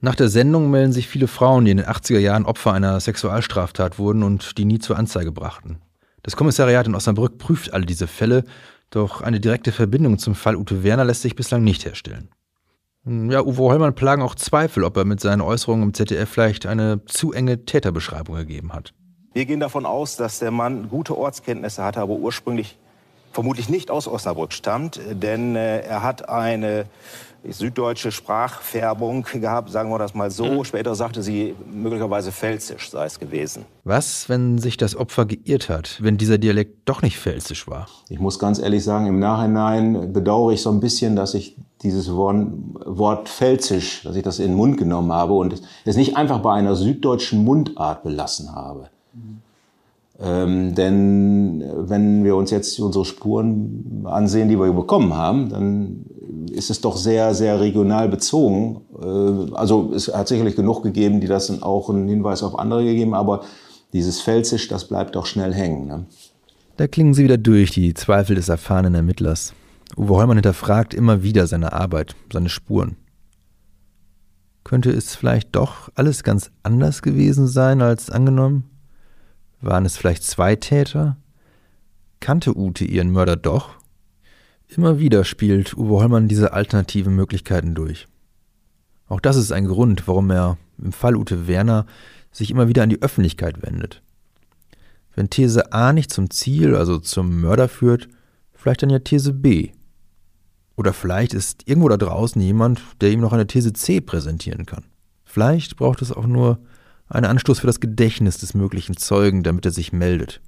Nach 0.01 0.15
der 0.15 0.27
Sendung 0.27 0.69
melden 0.69 0.91
sich 0.91 1.07
viele 1.07 1.27
Frauen, 1.27 1.63
die 1.63 1.71
in 1.71 1.77
den 1.77 1.85
80er 1.85 2.19
Jahren 2.19 2.45
Opfer 2.45 2.73
einer 2.73 2.99
Sexualstraftat 2.99 3.97
wurden 3.97 4.23
und 4.23 4.57
die 4.57 4.65
nie 4.65 4.79
zur 4.79 4.97
Anzeige 4.97 5.31
brachten. 5.31 5.77
Das 6.23 6.35
Kommissariat 6.35 6.87
in 6.87 6.95
Osnabrück 6.95 7.37
prüft 7.37 7.71
alle 7.71 7.85
diese 7.85 8.07
Fälle, 8.07 8.43
doch 8.89 9.21
eine 9.21 9.39
direkte 9.39 9.71
Verbindung 9.71 10.17
zum 10.17 10.35
Fall 10.35 10.57
Ute 10.57 10.83
Werner 10.83 11.05
lässt 11.05 11.21
sich 11.21 11.35
bislang 11.35 11.63
nicht 11.63 11.85
herstellen. 11.85 12.27
Ja, 13.05 13.41
Uwe 13.41 13.63
Hollmann 13.63 13.95
plagen 13.95 14.21
auch 14.21 14.35
Zweifel, 14.35 14.83
ob 14.83 14.97
er 14.97 15.05
mit 15.05 15.19
seinen 15.19 15.41
Äußerungen 15.41 15.87
im 15.87 15.93
ZDF 15.93 16.29
vielleicht 16.29 16.65
eine 16.65 17.03
zu 17.05 17.31
enge 17.33 17.65
Täterbeschreibung 17.65 18.35
gegeben 18.35 18.73
hat. 18.73 18.93
Wir 19.33 19.45
gehen 19.45 19.59
davon 19.59 19.85
aus, 19.85 20.15
dass 20.15 20.39
der 20.39 20.51
Mann 20.51 20.89
gute 20.89 21.17
Ortskenntnisse 21.17 21.83
hatte, 21.83 22.01
aber 22.01 22.13
ursprünglich 22.13 22.77
vermutlich 23.33 23.67
nicht 23.67 23.91
aus 23.91 24.07
Osnabrück 24.07 24.53
stammt, 24.53 24.99
denn 25.11 25.55
äh, 25.55 25.81
er 25.81 26.03
hat 26.03 26.29
eine 26.29 26.85
süddeutsche 27.49 28.11
Sprachfärbung 28.11 29.23
gehabt, 29.33 29.69
sagen 29.69 29.89
wir 29.89 29.99
das 29.99 30.13
mal 30.13 30.31
so. 30.31 30.45
Mhm. 30.45 30.63
Später 30.63 30.95
sagte 30.95 31.21
sie, 31.21 31.55
möglicherweise 31.71 32.31
pfälzisch 32.31 32.89
sei 32.89 33.05
es 33.05 33.19
gewesen. 33.19 33.65
Was, 33.83 34.29
wenn 34.29 34.57
sich 34.57 34.77
das 34.77 34.95
Opfer 34.95 35.25
geirrt 35.25 35.69
hat, 35.69 35.97
wenn 36.01 36.17
dieser 36.17 36.37
Dialekt 36.37 36.87
doch 36.87 37.01
nicht 37.01 37.17
pfälzisch 37.17 37.67
war? 37.67 37.87
Ich 38.09 38.19
muss 38.19 38.39
ganz 38.39 38.59
ehrlich 38.59 38.83
sagen, 38.83 39.07
im 39.07 39.19
Nachhinein 39.19 40.13
bedauere 40.13 40.53
ich 40.53 40.61
so 40.61 40.71
ein 40.71 40.79
bisschen, 40.79 41.15
dass 41.15 41.33
ich 41.33 41.57
dieses 41.81 42.13
Wort, 42.13 42.47
Wort 42.85 43.27
pfälzisch, 43.27 44.03
dass 44.03 44.15
ich 44.15 44.23
das 44.23 44.39
in 44.39 44.49
den 44.49 44.55
Mund 44.55 44.77
genommen 44.77 45.11
habe 45.11 45.33
und 45.33 45.61
es 45.83 45.97
nicht 45.97 46.15
einfach 46.15 46.39
bei 46.39 46.53
einer 46.53 46.75
süddeutschen 46.75 47.43
Mundart 47.43 48.03
belassen 48.03 48.55
habe. 48.55 48.89
Mhm. 49.13 49.42
Ähm, 50.19 50.75
denn 50.75 51.63
wenn 51.75 52.23
wir 52.23 52.35
uns 52.35 52.51
jetzt 52.51 52.79
unsere 52.79 53.05
Spuren 53.05 54.05
ansehen, 54.05 54.47
die 54.47 54.59
wir 54.59 54.71
bekommen 54.71 55.15
haben, 55.15 55.49
dann 55.49 56.05
ist 56.51 56.69
es 56.69 56.81
doch 56.81 56.97
sehr, 56.97 57.33
sehr 57.33 57.59
regional 57.59 58.09
bezogen. 58.09 58.81
Äh, 59.01 59.53
also 59.55 59.91
es 59.93 60.13
hat 60.13 60.27
sicherlich 60.27 60.55
genug 60.55 60.83
gegeben, 60.83 61.19
die 61.19 61.27
das 61.27 61.61
auch 61.63 61.89
einen 61.89 62.07
Hinweis 62.07 62.43
auf 62.43 62.57
andere 62.59 62.83
gegeben, 62.83 63.13
aber 63.13 63.41
dieses 63.91 64.21
Pfälzisch, 64.21 64.67
das 64.67 64.87
bleibt 64.87 65.15
doch 65.15 65.25
schnell 65.25 65.53
hängen. 65.53 65.87
Ne? 65.87 66.05
Da 66.77 66.87
klingen 66.87 67.13
sie 67.13 67.23
wieder 67.23 67.37
durch, 67.37 67.71
die 67.71 67.93
Zweifel 67.93 68.35
des 68.35 68.49
erfahrenen 68.49 68.95
Ermittlers. 68.95 69.53
Uwe 69.97 70.15
Heumann 70.15 70.37
hinterfragt 70.37 70.93
immer 70.93 71.21
wieder 71.21 71.45
seine 71.45 71.73
Arbeit, 71.73 72.15
seine 72.31 72.49
Spuren. 72.49 72.97
Könnte 74.63 74.91
es 74.91 75.15
vielleicht 75.15 75.55
doch 75.55 75.89
alles 75.93 76.23
ganz 76.23 76.51
anders 76.63 77.01
gewesen 77.01 77.47
sein 77.47 77.81
als 77.81 78.09
angenommen? 78.09 78.69
Waren 79.63 79.85
es 79.85 79.95
vielleicht 79.95 80.23
zwei 80.23 80.57
Täter? 80.57 81.15
Kannte 82.19 82.57
Ute 82.57 82.83
ihren 82.83 83.11
Mörder 83.11 83.37
doch? 83.37 83.69
Immer 84.67 84.99
wieder 84.99 85.23
spielt 85.23 85.77
Uwe 85.77 86.01
Hollmann 86.01 86.27
diese 86.27 86.51
alternativen 86.51 87.15
Möglichkeiten 87.15 87.73
durch. 87.73 88.07
Auch 89.07 89.21
das 89.21 89.37
ist 89.37 89.53
ein 89.53 89.65
Grund, 89.65 90.05
warum 90.05 90.31
er 90.31 90.57
im 90.77 90.91
Fall 90.91 91.15
Ute 91.15 91.47
Werner 91.47 91.85
sich 92.29 92.51
immer 92.51 92.67
wieder 92.67 92.83
an 92.83 92.89
die 92.89 93.01
Öffentlichkeit 93.01 93.61
wendet. 93.63 94.01
Wenn 95.15 95.29
These 95.29 95.71
A 95.71 95.93
nicht 95.93 96.11
zum 96.11 96.29
Ziel, 96.29 96.75
also 96.75 96.97
zum 96.99 97.39
Mörder 97.39 97.69
führt, 97.69 98.09
vielleicht 98.51 98.83
dann 98.83 98.89
ja 98.89 98.99
These 98.99 99.31
B. 99.31 99.69
Oder 100.75 100.91
vielleicht 100.91 101.33
ist 101.33 101.69
irgendwo 101.69 101.87
da 101.87 101.95
draußen 101.95 102.41
jemand, 102.41 102.81
der 102.99 103.11
ihm 103.11 103.21
noch 103.21 103.31
eine 103.31 103.47
These 103.47 103.71
C 103.71 104.01
präsentieren 104.01 104.65
kann. 104.65 104.83
Vielleicht 105.23 105.77
braucht 105.77 106.01
es 106.01 106.11
auch 106.11 106.27
nur 106.27 106.59
ein 107.09 107.25
Anstoß 107.25 107.59
für 107.59 107.67
das 107.67 107.79
Gedächtnis 107.79 108.37
des 108.37 108.53
möglichen 108.53 108.97
Zeugen, 108.97 109.43
damit 109.43 109.65
er 109.65 109.71
sich 109.71 109.93
meldet. 109.93 110.41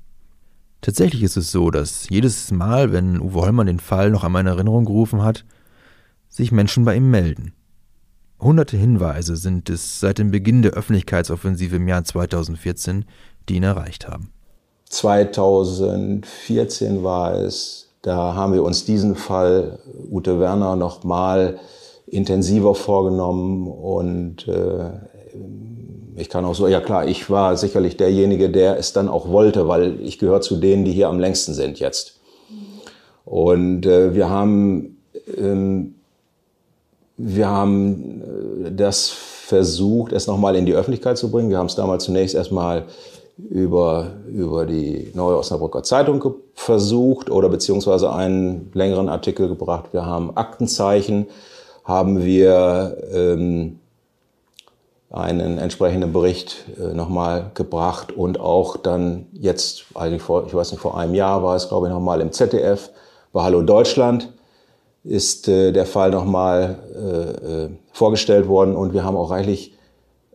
Tatsächlich 0.82 1.24
ist 1.24 1.38
es 1.38 1.52
so, 1.52 1.72
dass 1.72 2.10
jedes 2.10 2.52
Mal, 2.52 2.92
wenn 2.92 3.20
Uwe 3.20 3.42
Hollmann 3.42 3.66
den 3.68 3.80
Fall 3.80 4.12
noch 4.12 4.24
an 4.24 4.32
meine 4.32 4.52
Erinnerung 4.52 4.86
gerufen 4.86 5.24
hat, 5.24 5.46
sich 6.30 6.52
Menschen 6.52 6.86
bei 6.86 6.96
ihm 6.96 7.10
melden. 7.10 7.54
Hunderte 8.40 8.78
Hinweise 8.78 9.36
sind 9.38 9.70
es 9.70 10.00
seit 10.00 10.20
dem 10.20 10.32
Beginn 10.32 10.62
der 10.62 10.74
Öffentlichkeitsoffensive 10.74 11.78
im 11.78 11.88
Jahr 11.88 12.04
2014, 12.04 13.06
die 13.48 13.56
ihn 13.56 13.64
erreicht 13.64 14.08
haben. 14.08 14.32
2014 14.90 17.04
war 17.04 17.34
es, 17.34 17.90
da 18.02 18.36
haben 18.36 18.54
wir 18.54 18.64
uns 18.64 18.86
diesen 18.86 19.16
Fall 19.16 19.80
Ute 20.12 20.40
Werner 20.40 20.76
noch 20.76 21.04
mal 21.04 21.60
intensiver 22.06 22.76
vorgenommen 22.76 23.68
und 23.68 24.48
äh, 24.48 24.92
ich 26.18 26.30
kann 26.30 26.46
auch 26.46 26.56
so, 26.56 26.68
ja 26.68 26.80
klar, 26.80 27.08
ich 27.08 27.30
war 27.30 27.58
sicherlich 27.58 27.98
derjenige, 27.98 28.50
der 28.50 28.78
es 28.78 28.94
dann 28.94 29.10
auch 29.10 29.30
wollte, 29.30 29.68
weil 29.68 30.00
ich 30.02 30.18
gehöre 30.18 30.42
zu 30.42 30.56
denen, 30.56 30.86
die 30.86 30.92
hier 30.92 31.10
am 31.10 31.20
längsten 31.20 31.54
sind 31.54 31.80
jetzt. 31.80 32.20
Und 33.26 33.86
äh, 33.86 34.14
wir 34.14 34.30
haben, 34.30 35.02
ähm, 35.36 35.96
wir 37.18 37.50
haben 37.50 38.22
äh, 38.66 38.72
das 38.72 39.10
versucht, 39.10 40.14
es 40.14 40.28
nochmal 40.28 40.56
in 40.56 40.66
die 40.66 40.74
Öffentlichkeit 40.74 41.18
zu 41.18 41.30
bringen. 41.30 41.50
Wir 41.50 41.58
haben 41.58 41.66
es 41.66 41.76
damals 41.76 42.06
zunächst 42.06 42.36
erstmal 42.36 42.86
über, 43.38 44.14
über 44.28 44.66
die 44.66 45.12
Neue 45.14 45.38
Osnabrücker 45.38 45.84
Zeitung 45.84 46.24
versucht 46.54 47.30
oder 47.30 47.50
beziehungsweise 47.50 48.14
einen 48.14 48.72
längeren 48.74 49.10
Artikel 49.10 49.50
gebracht. 49.50 49.90
Wir 49.92 50.06
haben 50.06 50.36
Aktenzeichen, 50.38 51.28
haben 51.84 52.24
wir 52.24 52.98
ähm, 53.12 53.80
einen 55.16 55.58
entsprechenden 55.58 56.12
Bericht 56.12 56.66
äh, 56.78 56.94
nochmal 56.94 57.52
gebracht 57.54 58.12
und 58.12 58.40
auch 58.40 58.78
dann 58.78 59.28
jetzt, 59.32 59.86
eigentlich 59.96 60.22
vor, 60.22 60.46
ich 60.46 60.54
weiß 60.54 60.72
nicht, 60.72 60.82
vor 60.82 60.98
einem 60.98 61.16
Jahr 61.16 61.42
war 61.42 61.56
es, 61.56 61.70
glaube 61.70 61.88
ich, 61.88 61.94
nochmal 61.94 62.22
im 62.22 62.32
ZDF, 62.32 62.90
bei 63.32 63.44
Hallo 63.44 63.62
Deutschland 63.62 64.32
ist 65.04 65.48
äh, 65.48 65.72
der 65.72 65.86
Fall 65.86 66.12
nochmal 66.12 66.80
äh, 66.94 67.64
äh, 67.66 67.70
vorgestellt 67.92 68.48
worden 68.48 68.76
und 68.76 68.94
wir 68.94 69.04
haben 69.04 69.16
auch 69.16 69.30
reichlich 69.32 69.74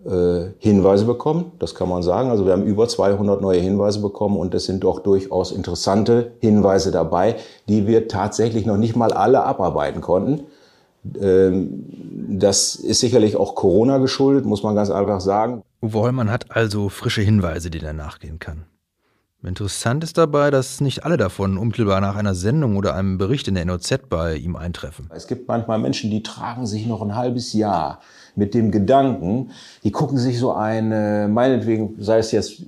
äh, 0.05 0.53
Hinweise 0.59 1.05
bekommen, 1.05 1.53
das 1.59 1.75
kann 1.75 1.89
man 1.89 2.03
sagen. 2.03 2.31
Also 2.31 2.47
wir 2.47 2.53
haben 2.53 2.65
über 2.65 2.89
200 2.89 3.43
neue 3.43 3.61
Hinweise 3.61 4.01
bekommen 4.01 4.39
und 4.39 4.55
es 4.55 4.65
sind 4.65 4.83
doch 4.83 5.01
durchaus 5.01 5.53
interessante 5.53 6.33
Hinweise 6.41 6.91
dabei, 6.91 7.37
die 7.69 7.87
wir 7.87 8.09
tatsächlich 8.09 8.65
noch 8.65 8.79
nicht 8.79 8.97
mal 8.97 9.13
alle 9.13 9.45
abarbeiten 9.45 10.01
konnten. 10.01 10.47
Ähm, 11.21 11.85
das 12.39 12.75
ist 12.75 13.01
sicherlich 13.01 13.37
auch 13.37 13.55
Corona 13.55 13.99
geschuldet, 13.99 14.45
muss 14.45 14.63
man 14.63 14.75
ganz 14.75 14.91
einfach 14.91 15.21
sagen. 15.21 15.63
Uwe 15.83 16.01
Hollmann 16.01 16.31
hat 16.31 16.55
also 16.55 16.89
frische 16.89 17.23
Hinweise, 17.23 17.71
denen 17.71 17.87
er 17.87 17.93
nachgehen 17.93 18.39
kann. 18.39 18.65
Interessant 19.43 20.05
ist 20.05 20.19
dabei, 20.19 20.51
dass 20.51 20.83
nicht 20.83 21.07
alle 21.07 21.17
davon 21.17 21.57
unmittelbar 21.57 22.03
nach 22.03 22.15
einer 22.15 22.35
Sendung 22.35 22.77
oder 22.77 22.95
einem 22.95 23.17
Bericht 23.17 23.49
in 23.49 23.55
der 23.55 23.65
NOZ 23.65 24.01
bei 24.11 24.35
ihm 24.35 24.55
eintreffen. 24.55 25.09
Es 25.15 25.27
gibt 25.27 25.49
manchmal 25.49 25.79
Menschen, 25.79 26.11
die 26.11 26.23
tragen 26.23 26.67
sich 26.67 26.87
noch 26.87 27.01
ein 27.01 27.17
halbes 27.17 27.55
Jahr 27.55 28.01
mit 28.37 28.53
dem 28.53 28.71
Gedanken, 28.71 29.53
die 29.83 29.93
gucken 29.93 30.19
sich 30.19 30.39
so 30.39 30.53
eine, 30.53 31.27
meinetwegen, 31.31 31.95
sei 31.99 32.19
es 32.19 32.33
jetzt, 32.33 32.65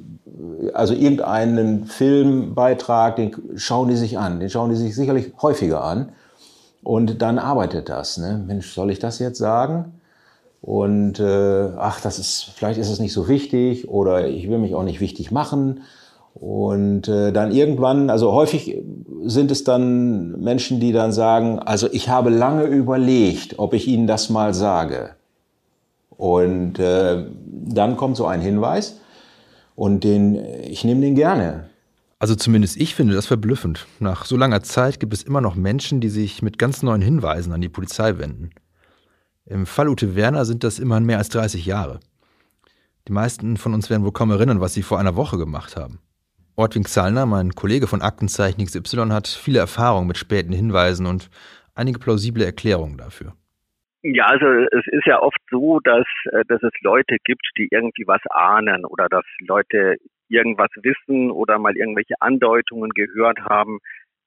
also 0.72 0.94
irgendeinen 0.94 1.84
Filmbeitrag, 1.84 3.16
den 3.16 3.36
schauen 3.56 3.88
die 3.88 3.96
sich 3.96 4.18
an, 4.18 4.40
den 4.40 4.48
schauen 4.48 4.70
die 4.70 4.76
sich 4.76 4.94
sicherlich 4.94 5.34
häufiger 5.42 5.84
an 5.84 6.12
und 6.82 7.22
dann 7.22 7.38
arbeitet 7.38 7.88
das. 7.88 8.18
Ne? 8.18 8.42
Mensch, 8.46 8.72
soll 8.72 8.90
ich 8.90 8.98
das 8.98 9.18
jetzt 9.18 9.38
sagen? 9.38 9.92
Und 10.60 11.18
äh, 11.18 11.70
ach, 11.76 12.00
das 12.00 12.18
ist, 12.18 12.50
vielleicht 12.54 12.78
ist 12.78 12.90
es 12.90 13.00
nicht 13.00 13.12
so 13.12 13.28
wichtig 13.28 13.88
oder 13.88 14.28
ich 14.28 14.48
will 14.48 14.58
mich 14.58 14.74
auch 14.74 14.84
nicht 14.84 15.00
wichtig 15.00 15.30
machen. 15.32 15.82
Und 16.34 17.08
äh, 17.08 17.32
dann 17.32 17.52
irgendwann, 17.52 18.10
also 18.10 18.32
häufig 18.32 18.78
sind 19.24 19.50
es 19.50 19.64
dann 19.64 20.40
Menschen, 20.40 20.80
die 20.80 20.92
dann 20.92 21.12
sagen, 21.12 21.58
also 21.58 21.88
ich 21.92 22.08
habe 22.08 22.30
lange 22.30 22.64
überlegt, 22.64 23.58
ob 23.58 23.74
ich 23.74 23.86
Ihnen 23.86 24.06
das 24.06 24.30
mal 24.30 24.54
sage. 24.54 25.10
Und 26.16 26.78
äh, 26.78 27.24
dann 27.44 27.96
kommt 27.96 28.16
so 28.16 28.26
ein 28.26 28.40
Hinweis 28.40 29.00
und 29.74 30.04
den, 30.04 30.36
ich 30.62 30.84
nehme 30.84 31.00
den 31.00 31.16
gerne. 31.16 31.64
Also 32.22 32.36
zumindest 32.36 32.80
ich 32.80 32.94
finde 32.94 33.14
das 33.14 33.26
verblüffend. 33.26 33.88
Nach 33.98 34.24
so 34.26 34.36
langer 34.36 34.62
Zeit 34.62 35.00
gibt 35.00 35.12
es 35.12 35.24
immer 35.24 35.40
noch 35.40 35.56
Menschen, 35.56 36.00
die 36.00 36.08
sich 36.08 36.40
mit 36.40 36.56
ganz 36.56 36.84
neuen 36.84 37.02
Hinweisen 37.02 37.52
an 37.52 37.60
die 37.60 37.68
Polizei 37.68 38.16
wenden. 38.16 38.50
Im 39.44 39.66
Fall 39.66 39.88
Ute 39.88 40.14
Werner 40.14 40.44
sind 40.44 40.62
das 40.62 40.78
immerhin 40.78 41.04
mehr 41.04 41.18
als 41.18 41.30
30 41.30 41.66
Jahre. 41.66 41.98
Die 43.08 43.12
meisten 43.12 43.56
von 43.56 43.74
uns 43.74 43.90
werden 43.90 44.04
wohl 44.04 44.12
kaum 44.12 44.30
erinnern, 44.30 44.60
was 44.60 44.72
sie 44.72 44.84
vor 44.84 45.00
einer 45.00 45.16
Woche 45.16 45.36
gemacht 45.36 45.74
haben. 45.74 45.98
Ortwin 46.54 46.84
Xalner, 46.84 47.26
mein 47.26 47.56
Kollege 47.56 47.88
von 47.88 48.02
Aktenzeichen 48.02 48.64
XY, 48.64 49.08
hat 49.08 49.26
viele 49.26 49.58
Erfahrungen 49.58 50.06
mit 50.06 50.16
späten 50.16 50.52
Hinweisen 50.52 51.06
und 51.06 51.28
einige 51.74 51.98
plausible 51.98 52.44
Erklärungen 52.44 52.98
dafür. 52.98 53.32
Ja, 54.04 54.26
also 54.26 54.46
es 54.46 54.86
ist 54.92 55.06
ja 55.06 55.20
oft 55.20 55.40
so, 55.50 55.80
dass, 55.80 56.06
äh, 56.30 56.44
dass 56.46 56.62
es 56.62 56.72
Leute 56.82 57.16
gibt, 57.24 57.48
die 57.58 57.66
irgendwie 57.72 58.04
was 58.06 58.20
ahnen 58.30 58.84
oder 58.84 59.08
dass 59.08 59.24
Leute 59.40 59.96
irgendwas 60.32 60.70
wissen 60.76 61.30
oder 61.30 61.58
mal 61.58 61.76
irgendwelche 61.76 62.14
Andeutungen 62.20 62.90
gehört 62.90 63.38
haben, 63.40 63.78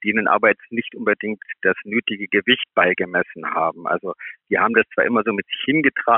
denen 0.04 0.28
aber 0.28 0.50
jetzt 0.50 0.72
nicht 0.72 0.94
unbedingt 0.96 1.42
das 1.62 1.76
nötige 1.84 2.28
Gewicht 2.28 2.66
beigemessen 2.76 3.46
haben. 3.46 3.88
Also 3.88 4.14
die 4.50 4.60
haben 4.60 4.76
das 4.76 4.86
zwar 4.94 5.06
immer 5.06 5.24
so 5.26 5.34
mit 5.34 5.46
sich 5.48 5.64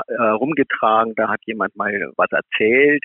äh, 0.08 1.14
da 1.16 1.28
hat 1.28 1.40
jemand 1.46 1.74
mal 1.76 2.12
was 2.16 2.30
erzählt, 2.30 3.02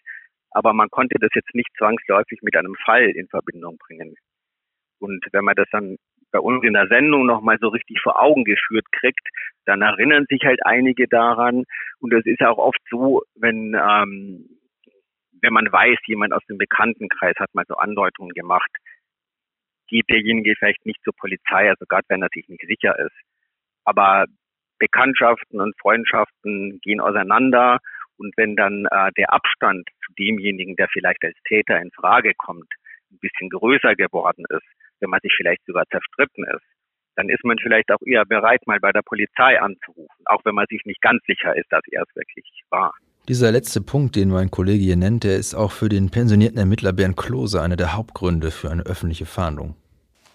aber 0.52 0.74
man 0.74 0.90
konnte 0.90 1.18
das 1.20 1.30
jetzt 1.34 1.56
nicht 1.56 1.70
zwangsläufig 1.78 2.40
mit 2.42 2.56
einem 2.56 2.75
Fall 2.86 3.10
in 3.10 3.28
Verbindung 3.28 3.78
bringen. 3.78 4.16
Und 5.00 5.25
wenn 5.32 5.46
man 5.46 5.56
das 5.56 5.68
dann 5.72 5.98
bei 6.32 6.40
uns 6.40 6.63
in 6.63 6.74
der 6.74 6.88
Sendung 6.88 7.25
nochmal 7.25 7.58
so 7.60 7.70
richtig 7.70 8.00
vor 8.02 8.22
Augen 8.22 8.44
geführt 8.44 8.86
kriegt, 8.92 9.28
dann 9.66 9.82
erinnern 9.82 10.25
sich 10.30 10.42
halt 10.44 10.60
einige 10.66 11.08
daran. 11.08 11.63
Und 12.00 12.13
es 12.13 12.25
ist 12.25 12.42
auch 12.42 12.58
oft 12.58 12.80
so, 12.90 13.22
wenn, 13.36 13.75
ähm, 13.75 14.50
wenn 15.44 15.54
man 15.54 15.72
weiß, 15.72 16.00
jemand 16.08 16.34
aus 16.34 16.44
dem 16.48 16.58
Bekanntenkreis 16.58 17.36
hat 17.38 17.54
mal 17.54 17.66
so 17.68 17.76
Andeutungen 17.76 18.34
gemacht, 18.34 18.72
geht 19.88 20.10
derjenige 20.10 20.56
vielleicht 20.58 20.86
nicht 20.86 21.04
zur 21.04 21.14
Polizei, 21.16 21.70
also 21.70 21.86
gerade 21.88 22.06
wenn 22.08 22.24
er 22.24 22.30
sich 22.34 22.48
nicht 22.48 22.66
sicher 22.66 22.98
ist. 22.98 23.16
Aber 23.84 24.26
Bekanntschaften 24.80 25.60
und 25.60 25.78
Freundschaften 25.80 26.80
gehen 26.82 27.02
auseinander 27.02 27.80
und 28.18 28.34
wenn 28.38 28.56
dann 28.56 28.86
äh, 28.90 29.12
der 29.18 29.34
Abstand 29.34 29.88
zu 30.06 30.14
demjenigen, 30.18 30.78
der 30.78 30.88
vielleicht 30.88 31.24
als 31.24 31.38
Täter 31.46 31.80
in 31.80 31.92
Frage 31.92 32.34
kommt, 32.38 32.72
ein 33.12 33.20
bisschen 33.20 33.50
größer 33.50 33.96
geworden 33.96 34.46
ist, 34.50 34.66
wenn 35.02 35.10
man 35.10 35.20
sich 35.22 35.34
vielleicht 35.36 35.66
sogar 35.66 35.86
zerstritten 35.88 36.46
ist, 36.46 36.66
dann 37.16 37.30
ist 37.30 37.44
man 37.44 37.60
vielleicht 37.60 37.92
auch 37.92 38.02
eher 38.06 38.26
bereit, 38.26 38.66
mal 38.66 38.80
bei 38.80 38.92
der 38.92 39.02
Polizei 39.02 39.60
anzurufen, 39.60 40.26
auch 40.26 40.44
wenn 40.46 40.56
man 40.56 40.66
sich 40.70 40.84
nicht 40.86 41.02
ganz 41.02 41.22
sicher 41.26 41.56
ist, 41.56 41.72
dass 41.72 41.84
er 41.92 42.04
es 42.04 42.16
wirklich 42.16 42.64
war. 42.70 42.94
Dieser 43.30 43.53
letzte 43.53 43.80
Punkt, 43.80 44.18
den 44.18 44.30
mein 44.30 44.51
Kollege 44.51 44.84
hier 44.84 44.98
nennt, 44.98 45.24
der 45.24 45.38
ist 45.38 45.56
auch 45.56 45.72
für 45.72 45.88
den 45.88 46.10
pensionierten 46.10 46.58
Ermittler 46.58 46.92
Bernd 46.92 47.15
Klose 47.15 47.62
einer 47.62 47.77
der 47.77 47.96
Hauptgründe 47.96 48.51
für 48.51 48.70
eine 48.70 48.84
öffentliche 48.84 49.25
Fahndung. 49.25 49.75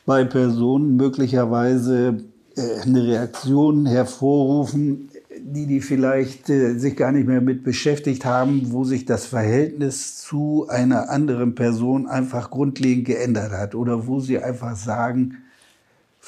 Bei 0.06 0.24
Personen 0.24 0.96
möglicherweise 0.96 2.24
äh, 2.56 2.80
eine 2.80 3.06
Reaktion 3.06 3.84
hervorrufen, 3.84 5.10
die 5.38 5.66
die 5.66 5.82
vielleicht 5.82 6.48
äh, 6.48 6.78
sich 6.78 6.96
gar 6.96 7.12
nicht 7.12 7.26
mehr 7.26 7.42
mit 7.42 7.62
beschäftigt 7.62 8.24
haben, 8.24 8.72
wo 8.72 8.84
sich 8.84 9.04
das 9.04 9.26
Verhältnis 9.26 10.16
zu 10.16 10.66
einer 10.70 11.10
anderen 11.10 11.54
Person 11.54 12.06
einfach 12.06 12.50
grundlegend 12.50 13.04
geändert 13.04 13.52
hat 13.52 13.74
oder 13.74 14.06
wo 14.06 14.20
sie 14.20 14.38
einfach 14.38 14.76
sagen, 14.76 15.36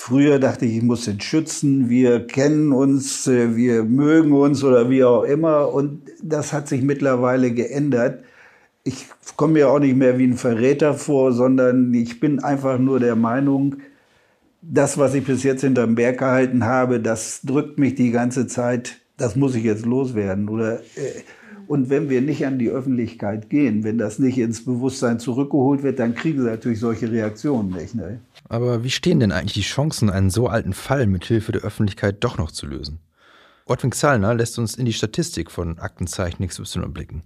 früher 0.00 0.38
dachte 0.38 0.66
ich, 0.66 0.78
ich 0.78 0.82
muss 0.82 1.04
den 1.04 1.20
schützen, 1.20 1.88
wir 1.88 2.26
kennen 2.26 2.72
uns, 2.72 3.26
äh, 3.26 3.56
wir 3.56 3.84
mögen 3.84 4.32
uns 4.32 4.64
oder 4.64 4.90
wie 4.90 5.04
auch 5.04 5.24
immer 5.24 5.72
und 5.72 6.02
das 6.22 6.52
hat 6.52 6.68
sich 6.68 6.82
mittlerweile 6.82 7.50
geändert. 7.52 8.24
Ich 8.84 9.06
komme 9.36 9.54
mir 9.54 9.70
auch 9.70 9.78
nicht 9.78 9.96
mehr 9.96 10.18
wie 10.18 10.26
ein 10.26 10.36
Verräter 10.36 10.94
vor, 10.94 11.32
sondern 11.32 11.92
ich 11.94 12.18
bin 12.20 12.40
einfach 12.42 12.78
nur 12.78 12.98
der 12.98 13.16
Meinung, 13.16 13.76
das, 14.62 14.98
was 14.98 15.14
ich 15.14 15.24
bis 15.24 15.42
jetzt 15.42 15.62
hinterm 15.62 15.94
Berg 15.94 16.18
gehalten 16.18 16.64
habe, 16.64 17.00
das 17.00 17.40
drückt 17.42 17.78
mich 17.78 17.94
die 17.94 18.10
ganze 18.10 18.46
Zeit 18.46 19.00
das 19.20 19.36
muss 19.36 19.54
ich 19.54 19.64
jetzt 19.64 19.86
loswerden. 19.86 20.48
Oder, 20.48 20.80
äh, 20.80 21.22
und 21.66 21.90
wenn 21.90 22.08
wir 22.08 22.20
nicht 22.20 22.46
an 22.46 22.58
die 22.58 22.70
Öffentlichkeit 22.70 23.48
gehen, 23.50 23.84
wenn 23.84 23.98
das 23.98 24.18
nicht 24.18 24.38
ins 24.38 24.64
Bewusstsein 24.64 25.20
zurückgeholt 25.20 25.82
wird, 25.82 25.98
dann 25.98 26.14
kriegen 26.14 26.40
sie 26.40 26.46
natürlich 26.46 26.80
solche 26.80 27.12
Reaktionen 27.12 27.70
nicht. 27.70 27.94
Ne? 27.94 28.20
Aber 28.50 28.84
wie 28.84 28.90
stehen 28.90 29.20
denn 29.20 29.32
eigentlich 29.32 29.54
die 29.54 29.60
Chancen, 29.60 30.10
einen 30.10 30.28
so 30.28 30.48
alten 30.48 30.74
Fall 30.74 31.06
mit 31.06 31.24
Hilfe 31.24 31.52
der 31.52 31.62
Öffentlichkeit 31.62 32.22
doch 32.22 32.36
noch 32.36 32.50
zu 32.50 32.66
lösen? 32.66 33.00
Ortwin 33.64 33.90
Xalner 33.90 34.34
lässt 34.34 34.58
uns 34.58 34.76
in 34.76 34.84
die 34.84 34.92
Statistik 34.92 35.50
von 35.50 35.78
Aktenzeichen 35.78 36.46
XY 36.46 36.88
blicken. 36.88 37.22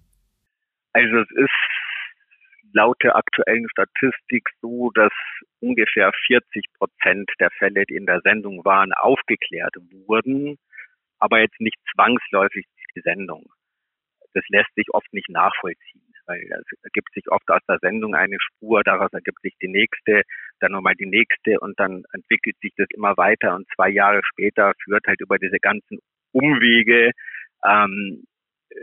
Also 0.92 1.16
es 1.16 1.30
ist 1.34 2.74
laut 2.74 3.02
der 3.02 3.16
aktuellen 3.16 3.66
Statistik 3.70 4.44
so, 4.60 4.90
dass 4.94 5.12
ungefähr 5.60 6.12
40 6.26 6.64
Prozent 6.78 7.30
der 7.40 7.50
Fälle, 7.58 7.84
die 7.86 7.96
in 7.96 8.06
der 8.06 8.20
Sendung 8.20 8.64
waren, 8.64 8.92
aufgeklärt 8.92 9.74
wurden 10.06 10.58
aber 11.24 11.40
jetzt 11.40 11.58
nicht 11.58 11.78
zwangsläufig 11.94 12.66
die 12.94 13.00
Sendung. 13.00 13.50
Das 14.34 14.44
lässt 14.48 14.74
sich 14.74 14.92
oft 14.92 15.10
nicht 15.14 15.30
nachvollziehen, 15.30 16.03
weil 16.26 16.40
es 16.40 16.82
ergibt 16.82 17.12
sich 17.14 17.30
oft 17.30 17.48
aus 17.50 17.60
der 17.68 17.78
Sendung 17.80 18.14
eine 18.14 18.36
Spur, 18.40 18.82
daraus 18.82 19.12
ergibt 19.12 19.40
sich 19.42 19.54
die 19.60 19.68
nächste, 19.68 20.22
dann 20.60 20.72
nochmal 20.72 20.94
die 20.94 21.06
nächste 21.06 21.60
und 21.60 21.78
dann 21.78 22.04
entwickelt 22.12 22.56
sich 22.60 22.72
das 22.76 22.88
immer 22.94 23.16
weiter 23.16 23.54
und 23.54 23.66
zwei 23.74 23.90
Jahre 23.90 24.20
später 24.24 24.72
führt 24.82 25.06
halt 25.06 25.20
über 25.20 25.38
diese 25.38 25.58
ganzen 25.58 25.98
Umwege 26.32 27.12
ähm, 27.64 28.24
äh, 28.70 28.76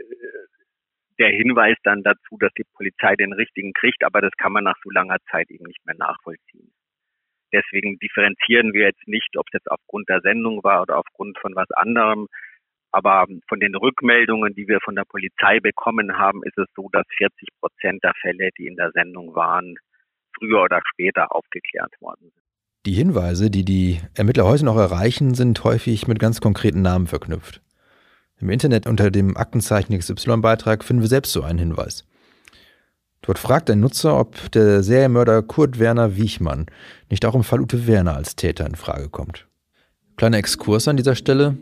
der 1.18 1.30
Hinweis 1.30 1.76
dann 1.84 2.02
dazu, 2.02 2.36
dass 2.38 2.52
die 2.54 2.64
Polizei 2.74 3.14
den 3.16 3.32
richtigen 3.32 3.72
kriegt, 3.74 4.02
aber 4.04 4.20
das 4.20 4.32
kann 4.38 4.52
man 4.52 4.64
nach 4.64 4.78
so 4.82 4.90
langer 4.90 5.18
Zeit 5.30 5.50
eben 5.50 5.66
nicht 5.66 5.84
mehr 5.86 5.94
nachvollziehen. 5.94 6.72
Deswegen 7.52 7.98
differenzieren 7.98 8.72
wir 8.72 8.86
jetzt 8.86 9.06
nicht, 9.06 9.36
ob 9.36 9.46
es 9.48 9.52
jetzt 9.54 9.70
aufgrund 9.70 10.08
der 10.08 10.22
Sendung 10.22 10.64
war 10.64 10.82
oder 10.82 10.98
aufgrund 10.98 11.38
von 11.38 11.54
was 11.54 11.70
anderem. 11.72 12.28
Aber 12.92 13.26
von 13.48 13.58
den 13.58 13.74
Rückmeldungen, 13.74 14.54
die 14.54 14.68
wir 14.68 14.78
von 14.84 14.94
der 14.94 15.04
Polizei 15.04 15.60
bekommen 15.60 16.18
haben, 16.18 16.42
ist 16.44 16.58
es 16.58 16.66
so, 16.76 16.88
dass 16.92 17.04
40 17.16 17.48
Prozent 17.58 18.04
der 18.04 18.12
Fälle, 18.20 18.50
die 18.58 18.66
in 18.66 18.76
der 18.76 18.92
Sendung 18.92 19.34
waren, 19.34 19.76
früher 20.38 20.62
oder 20.62 20.80
später 20.92 21.34
aufgeklärt 21.34 21.92
worden 22.00 22.30
sind. 22.34 22.42
Die 22.84 22.92
Hinweise, 22.92 23.50
die 23.50 23.64
die 23.64 24.00
Ermittler 24.14 24.44
heute 24.44 24.64
noch 24.64 24.76
erreichen, 24.76 25.34
sind 25.34 25.62
häufig 25.64 26.06
mit 26.06 26.18
ganz 26.18 26.40
konkreten 26.40 26.82
Namen 26.82 27.06
verknüpft. 27.06 27.62
Im 28.40 28.50
Internet 28.50 28.88
unter 28.88 29.10
dem 29.10 29.36
Aktenzeichen 29.36 29.96
XY-Beitrag 29.96 30.82
finden 30.82 31.02
wir 31.02 31.08
selbst 31.08 31.32
so 31.32 31.42
einen 31.42 31.60
Hinweis. 31.60 32.04
Dort 33.22 33.38
fragt 33.38 33.70
ein 33.70 33.78
Nutzer, 33.78 34.18
ob 34.18 34.50
der 34.50 34.82
Serienmörder 34.82 35.42
Kurt 35.42 35.78
Werner 35.78 36.16
Wiechmann 36.16 36.66
nicht 37.08 37.24
auch 37.24 37.36
im 37.36 37.44
Fall 37.44 37.60
Ute 37.60 37.86
Werner 37.86 38.16
als 38.16 38.34
Täter 38.34 38.66
in 38.66 38.74
Frage 38.74 39.08
kommt. 39.08 39.46
Kleiner 40.16 40.38
Exkurs 40.38 40.88
an 40.88 40.96
dieser 40.96 41.14
Stelle. 41.14 41.56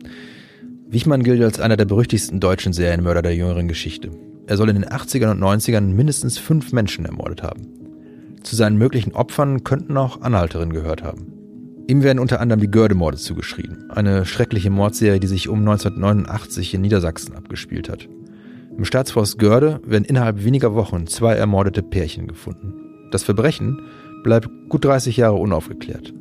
Wiechmann 0.90 1.22
gilt 1.22 1.40
als 1.40 1.60
einer 1.60 1.76
der 1.76 1.84
berüchtigsten 1.84 2.40
deutschen 2.40 2.72
Serienmörder 2.72 3.22
der 3.22 3.36
jüngeren 3.36 3.68
Geschichte. 3.68 4.10
Er 4.48 4.56
soll 4.56 4.70
in 4.70 4.74
den 4.74 4.86
80ern 4.86 5.30
und 5.30 5.40
90ern 5.40 5.82
mindestens 5.82 6.36
fünf 6.36 6.72
Menschen 6.72 7.04
ermordet 7.04 7.44
haben. 7.44 7.68
Zu 8.42 8.56
seinen 8.56 8.76
möglichen 8.76 9.12
Opfern 9.12 9.62
könnten 9.62 9.96
auch 9.96 10.20
Anhalterinnen 10.20 10.72
gehört 10.72 11.04
haben. 11.04 11.32
Ihm 11.86 12.02
werden 12.02 12.18
unter 12.18 12.40
anderem 12.40 12.60
die 12.60 12.70
Gördemorde 12.70 13.18
zugeschrieben, 13.18 13.88
eine 13.90 14.26
schreckliche 14.26 14.70
Mordserie, 14.70 15.20
die 15.20 15.28
sich 15.28 15.48
um 15.48 15.60
1989 15.60 16.74
in 16.74 16.80
Niedersachsen 16.80 17.36
abgespielt 17.36 17.88
hat. 17.88 18.08
Im 18.76 18.84
Staatsforst 18.84 19.38
Görde 19.38 19.80
werden 19.84 20.04
innerhalb 20.04 20.44
weniger 20.44 20.74
Wochen 20.74 21.06
zwei 21.06 21.34
ermordete 21.34 21.84
Pärchen 21.84 22.26
gefunden. 22.26 22.74
Das 23.12 23.22
Verbrechen 23.22 23.80
bleibt 24.24 24.48
gut 24.68 24.84
30 24.84 25.18
Jahre 25.18 25.36
unaufgeklärt. 25.36 26.14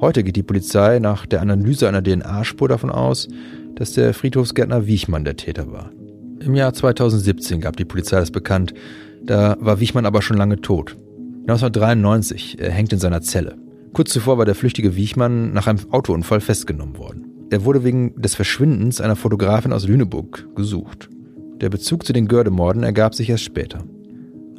Heute 0.00 0.24
geht 0.24 0.36
die 0.36 0.42
Polizei 0.42 0.98
nach 0.98 1.26
der 1.26 1.42
Analyse 1.42 1.86
einer 1.86 2.02
DNA-Spur 2.02 2.68
davon 2.68 2.90
aus, 2.90 3.28
dass 3.74 3.92
der 3.92 4.14
Friedhofsgärtner 4.14 4.86
Wiechmann 4.86 5.24
der 5.24 5.36
Täter 5.36 5.72
war. 5.72 5.90
Im 6.40 6.54
Jahr 6.54 6.72
2017 6.72 7.60
gab 7.60 7.76
die 7.76 7.84
Polizei 7.84 8.18
das 8.18 8.30
bekannt, 8.30 8.74
da 9.22 9.56
war 9.60 9.80
Wiechmann 9.80 10.06
aber 10.06 10.22
schon 10.22 10.36
lange 10.36 10.60
tot. 10.60 10.96
1993, 11.42 12.58
er 12.58 12.70
hängt 12.70 12.92
in 12.92 12.98
seiner 12.98 13.22
Zelle. 13.22 13.56
Kurz 13.92 14.12
zuvor 14.12 14.38
war 14.38 14.44
der 14.44 14.54
flüchtige 14.54 14.96
Wiechmann 14.96 15.52
nach 15.52 15.66
einem 15.66 15.80
Autounfall 15.90 16.40
festgenommen 16.40 16.96
worden. 16.98 17.26
Er 17.50 17.64
wurde 17.64 17.82
wegen 17.82 18.14
des 18.20 18.34
Verschwindens 18.34 19.00
einer 19.00 19.16
Fotografin 19.16 19.72
aus 19.72 19.88
Lüneburg 19.88 20.48
gesucht. 20.54 21.08
Der 21.60 21.68
Bezug 21.68 22.06
zu 22.06 22.12
den 22.12 22.28
Gördemorden 22.28 22.84
ergab 22.84 23.14
sich 23.14 23.28
erst 23.28 23.44
später. 23.44 23.84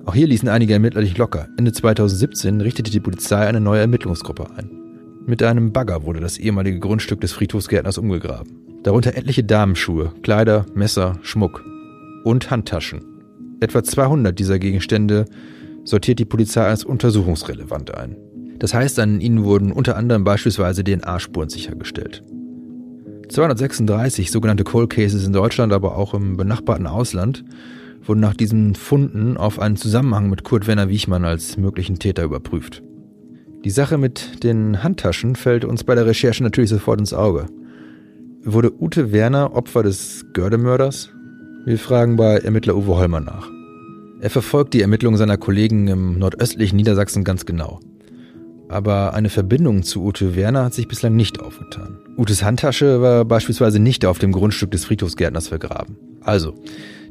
Auch 0.06 0.14
hier 0.14 0.28
ließen 0.28 0.50
einige 0.50 0.74
Ermittler 0.74 1.02
dich 1.02 1.18
locker. 1.18 1.48
Ende 1.58 1.72
2017 1.72 2.60
richtete 2.60 2.92
die 2.92 3.00
Polizei 3.00 3.48
eine 3.48 3.62
neue 3.62 3.82
Ermittlungsgruppe 3.82 4.48
ein. 4.58 4.70
Mit 5.26 5.42
einem 5.44 5.72
Bagger 5.72 6.04
wurde 6.04 6.20
das 6.20 6.38
ehemalige 6.38 6.80
Grundstück 6.80 7.22
des 7.22 7.32
Friedhofsgärtners 7.32 7.98
umgegraben. 7.98 8.71
Darunter 8.84 9.16
etliche 9.16 9.44
Damenschuhe, 9.44 10.12
Kleider, 10.24 10.66
Messer, 10.74 11.20
Schmuck 11.22 11.64
und 12.24 12.50
Handtaschen. 12.50 13.02
Etwa 13.60 13.84
200 13.84 14.38
dieser 14.38 14.58
Gegenstände 14.58 15.26
sortiert 15.84 16.18
die 16.18 16.26
Polizei 16.26 16.64
als 16.64 16.84
untersuchungsrelevant 16.84 17.96
ein. 17.96 18.18
Das 18.58 18.74
heißt, 18.74 19.00
an 19.00 19.22
ihnen 19.22 19.44
wurden 19.44 19.72
unter 19.72 19.98
anderem 19.98 20.24
beispielsweise 20.24 20.84
DNA-Spuren 20.84 21.50
sichergestellt. 21.50 22.24
236 23.30 24.30
sogenannte 24.32 24.64
Cold 24.64 24.90
Cases 24.90 25.26
in 25.26 25.34
Deutschland, 25.34 25.74
aber 25.74 25.96
auch 25.96 26.14
im 26.14 26.36
benachbarten 26.36 26.88
Ausland 26.88 27.44
wurden 28.04 28.20
nach 28.20 28.36
diesen 28.36 28.76
Funden 28.76 29.38
auf 29.38 29.60
einen 29.60 29.78
Zusammenhang 29.78 30.30
mit 30.30 30.44
Kurt 30.44 30.68
Werner 30.68 30.90
Wiechmann 30.90 31.24
als 31.24 31.58
möglichen 31.58 32.00
Täter 32.00 32.24
überprüft. 32.24 32.82
Die 33.64 33.70
Sache 33.70 34.00
mit 34.00 34.44
den 34.44 34.84
Handtaschen 34.84 35.36
fällt 35.36 35.66
uns 35.66 35.84
bei 35.84 35.94
der 35.94 36.08
Recherche 36.08 36.44
natürlich 36.44 36.72
sofort 36.72 37.00
ins 37.00 37.14
Auge. 37.14 37.46
Wurde 38.44 38.74
Ute 38.82 39.12
Werner 39.12 39.56
Opfer 39.56 39.84
des 39.84 40.26
Gördemörders? 40.34 41.12
Wir 41.66 41.78
fragen 41.78 42.16
bei 42.16 42.38
Ermittler 42.40 42.76
Uwe 42.76 42.98
Holmer 42.98 43.20
nach. 43.20 43.48
Er 44.20 44.32
verfolgt 44.32 44.74
die 44.74 44.82
Ermittlungen 44.82 45.18
seiner 45.18 45.38
Kollegen 45.38 45.88
im 45.88 46.18
nordöstlichen 46.18 46.76
Niedersachsen 46.76 47.24
ganz 47.24 47.46
genau. 47.46 47.80
Aber 48.68 49.14
eine 49.14 49.30
Verbindung 49.30 49.84
zu 49.84 50.04
Ute 50.04 50.36
Werner 50.36 50.66
hat 50.66 50.74
sich 50.74 50.88
bislang 50.88 51.16
nicht 51.16 51.40
aufgetan. 51.40 52.00
Utes 52.18 52.44
Handtasche 52.44 53.00
war 53.00 53.26
beispielsweise 53.26 53.78
nicht 53.78 54.08
auf 54.08 54.18
dem 54.18 54.32
Grundstück 54.32 54.72
des 54.72 54.86
Friedhofsgärtners 54.86 55.50
vergraben. 55.50 55.98
Also, 56.22 56.56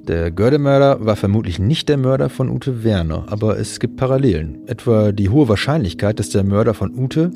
Der 0.09 0.33
Gördemörder 0.33 1.05
war 1.05 1.15
vermutlich 1.15 1.61
nicht 1.61 1.89
der 1.89 1.99
Mörder 1.99 2.31
von 2.31 2.49
Ute 2.49 2.83
Werner, 2.83 3.27
aber 3.29 3.59
es 3.59 3.79
gibt 3.79 3.99
Parallelen. 3.99 4.67
Etwa 4.67 5.13
die 5.13 5.29
hohe 5.29 5.49
Wahrscheinlichkeit, 5.49 6.19
dass 6.19 6.31
der 6.31 6.43
Mörder 6.43 6.75
von 6.75 6.93
Ute 6.99 7.31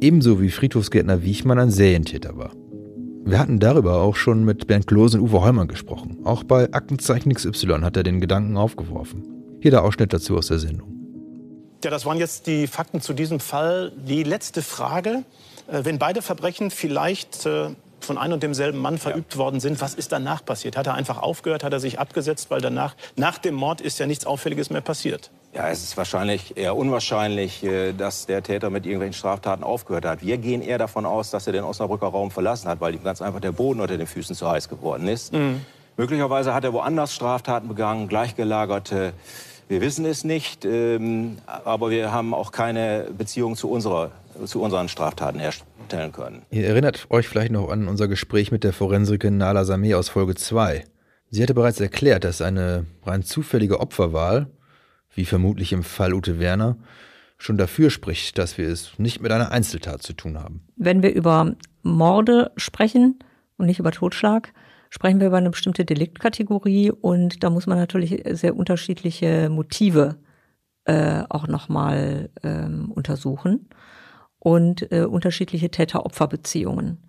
ebenso 0.00 0.40
wie 0.40 0.50
Friedhofsgärtner 0.50 1.22
Wiechmann 1.24 1.58
ein 1.58 1.70
Serientäter 1.70 2.38
war. 2.38 2.52
Wir 3.26 3.38
hatten 3.38 3.58
darüber 3.58 4.02
auch 4.02 4.16
schon 4.16 4.44
mit 4.44 4.66
Bernd 4.66 4.86
Klose 4.86 5.18
und 5.18 5.30
Uwe 5.30 5.40
Heumann 5.40 5.66
gesprochen. 5.66 6.18
Auch 6.24 6.44
bei 6.44 6.70
Aktenzeichen 6.74 7.32
XY 7.32 7.80
hat 7.80 7.96
er 7.96 8.02
den 8.02 8.20
Gedanken 8.20 8.58
aufgeworfen. 8.58 9.24
Hier 9.62 9.70
der 9.70 9.82
Ausschnitt 9.82 10.12
dazu 10.12 10.36
aus 10.36 10.48
der 10.48 10.58
Sendung. 10.58 10.92
Ja, 11.82 11.90
das 11.90 12.04
waren 12.04 12.18
jetzt 12.18 12.46
die 12.46 12.66
Fakten 12.66 13.00
zu 13.00 13.14
diesem 13.14 13.40
Fall. 13.40 13.92
Die 13.96 14.24
letzte 14.24 14.60
Frage. 14.60 15.24
Äh, 15.68 15.84
wenn 15.84 15.98
beide 15.98 16.20
Verbrechen 16.20 16.70
vielleicht 16.70 17.46
äh, 17.46 17.70
von 18.00 18.18
einem 18.18 18.34
und 18.34 18.42
demselben 18.42 18.78
Mann 18.78 18.98
verübt 18.98 19.32
ja. 19.32 19.38
worden 19.38 19.58
sind, 19.58 19.80
was 19.80 19.94
ist 19.94 20.12
danach 20.12 20.44
passiert? 20.44 20.76
Hat 20.76 20.86
er 20.86 20.92
einfach 20.92 21.16
aufgehört, 21.16 21.64
hat 21.64 21.72
er 21.72 21.80
sich 21.80 21.98
abgesetzt, 21.98 22.50
weil 22.50 22.60
danach, 22.60 22.94
nach 23.16 23.38
dem 23.38 23.54
Mord 23.54 23.80
ist 23.80 23.98
ja 23.98 24.06
nichts 24.06 24.26
Auffälliges 24.26 24.68
mehr 24.68 24.82
passiert? 24.82 25.30
Ja, 25.54 25.68
es 25.68 25.84
ist 25.84 25.96
wahrscheinlich 25.96 26.56
eher 26.56 26.76
unwahrscheinlich, 26.76 27.62
äh, 27.62 27.92
dass 27.92 28.26
der 28.26 28.42
Täter 28.42 28.70
mit 28.70 28.86
irgendwelchen 28.86 29.14
Straftaten 29.14 29.62
aufgehört 29.62 30.04
hat. 30.04 30.20
Wir 30.20 30.36
gehen 30.36 30.62
eher 30.62 30.78
davon 30.78 31.06
aus, 31.06 31.30
dass 31.30 31.46
er 31.46 31.52
den 31.52 31.62
Osnabrücker 31.62 32.08
Raum 32.08 32.32
verlassen 32.32 32.68
hat, 32.68 32.80
weil 32.80 32.94
ihm 32.94 33.04
ganz 33.04 33.22
einfach 33.22 33.38
der 33.38 33.52
Boden 33.52 33.80
unter 33.80 33.96
den 33.96 34.08
Füßen 34.08 34.34
zu 34.34 34.50
heiß 34.50 34.68
geworden 34.68 35.06
ist. 35.06 35.32
Mhm. 35.32 35.60
Möglicherweise 35.96 36.54
hat 36.54 36.64
er 36.64 36.72
woanders 36.72 37.14
Straftaten 37.14 37.68
begangen, 37.68 38.08
gleichgelagerte. 38.08 39.12
Wir 39.68 39.80
wissen 39.80 40.04
es 40.06 40.24
nicht, 40.24 40.64
ähm, 40.64 41.38
aber 41.46 41.90
wir 41.90 42.10
haben 42.10 42.34
auch 42.34 42.50
keine 42.50 43.06
Beziehung 43.16 43.54
zu, 43.54 43.70
unserer, 43.70 44.10
zu 44.46 44.60
unseren 44.60 44.88
Straftaten 44.88 45.38
herstellen 45.38 46.10
können. 46.10 46.42
Ihr 46.50 46.66
erinnert 46.66 47.06
euch 47.10 47.28
vielleicht 47.28 47.52
noch 47.52 47.68
an 47.68 47.86
unser 47.86 48.08
Gespräch 48.08 48.50
mit 48.50 48.64
der 48.64 48.72
Forensikerin 48.72 49.36
Nala 49.36 49.64
Sameh 49.64 49.94
aus 49.94 50.08
Folge 50.08 50.34
2. 50.34 50.84
Sie 51.30 51.42
hatte 51.44 51.54
bereits 51.54 51.78
erklärt, 51.80 52.24
dass 52.24 52.42
eine 52.42 52.86
rein 53.06 53.22
zufällige 53.22 53.78
Opferwahl 53.78 54.48
wie 55.14 55.24
vermutlich 55.24 55.72
im 55.72 55.82
Fall 55.82 56.14
Ute 56.14 56.38
Werner, 56.38 56.76
schon 57.38 57.56
dafür 57.56 57.90
spricht, 57.90 58.38
dass 58.38 58.58
wir 58.58 58.68
es 58.68 58.98
nicht 58.98 59.20
mit 59.20 59.32
einer 59.32 59.50
Einzeltat 59.50 60.02
zu 60.02 60.12
tun 60.12 60.38
haben. 60.38 60.62
Wenn 60.76 61.02
wir 61.02 61.14
über 61.14 61.54
Morde 61.82 62.52
sprechen 62.56 63.18
und 63.56 63.66
nicht 63.66 63.78
über 63.78 63.90
Totschlag, 63.90 64.52
sprechen 64.90 65.20
wir 65.20 65.26
über 65.26 65.38
eine 65.38 65.50
bestimmte 65.50 65.84
Deliktkategorie 65.84 66.90
und 66.90 67.42
da 67.42 67.50
muss 67.50 67.66
man 67.66 67.78
natürlich 67.78 68.22
sehr 68.30 68.56
unterschiedliche 68.56 69.48
Motive 69.50 70.16
äh, 70.84 71.24
auch 71.28 71.46
nochmal 71.48 72.30
ähm, 72.42 72.92
untersuchen 72.92 73.68
und 74.38 74.92
äh, 74.92 75.04
unterschiedliche 75.04 75.70
Täter-Opfer-Beziehungen. 75.70 77.06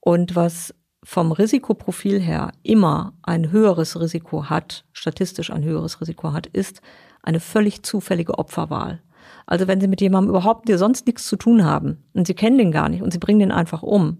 Und 0.00 0.36
was 0.36 0.74
vom 1.08 1.30
Risikoprofil 1.30 2.20
her 2.20 2.50
immer 2.64 3.12
ein 3.22 3.52
höheres 3.52 3.98
Risiko 4.00 4.50
hat, 4.50 4.84
statistisch 4.92 5.52
ein 5.52 5.62
höheres 5.62 6.00
Risiko 6.00 6.32
hat, 6.32 6.48
ist 6.48 6.82
eine 7.22 7.38
völlig 7.38 7.84
zufällige 7.84 8.36
Opferwahl. 8.40 9.00
Also 9.46 9.68
wenn 9.68 9.80
Sie 9.80 9.86
mit 9.86 10.00
jemandem 10.00 10.30
überhaupt 10.30 10.68
dir 10.68 10.78
sonst 10.78 11.06
nichts 11.06 11.28
zu 11.28 11.36
tun 11.36 11.64
haben 11.64 12.02
und 12.12 12.26
Sie 12.26 12.34
kennen 12.34 12.58
den 12.58 12.72
gar 12.72 12.88
nicht 12.88 13.02
und 13.02 13.12
Sie 13.12 13.20
bringen 13.20 13.38
den 13.38 13.52
einfach 13.52 13.84
um, 13.84 14.18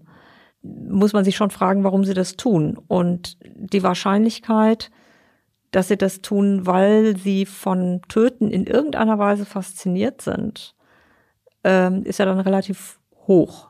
muss 0.61 1.11
man 1.11 1.25
sich 1.25 1.35
schon 1.35 1.49
fragen, 1.49 1.83
warum 1.83 2.05
Sie 2.05 2.13
das 2.13 2.37
tun. 2.37 2.79
Und 2.87 3.37
die 3.43 3.83
Wahrscheinlichkeit, 3.83 4.89
dass 5.71 5.89
Sie 5.89 5.97
das 5.97 6.21
tun, 6.21 6.67
weil 6.67 7.17
Sie 7.17 7.45
von 7.45 7.99
Töten 8.07 8.49
in 8.49 8.65
irgendeiner 8.65 9.19
Weise 9.19 9.45
fasziniert 9.45 10.21
sind, 10.21 10.73
ähm, 11.65 12.03
ist 12.03 12.19
ja 12.19 12.25
dann 12.25 12.39
relativ 12.39 12.97
hoch. 13.27 13.66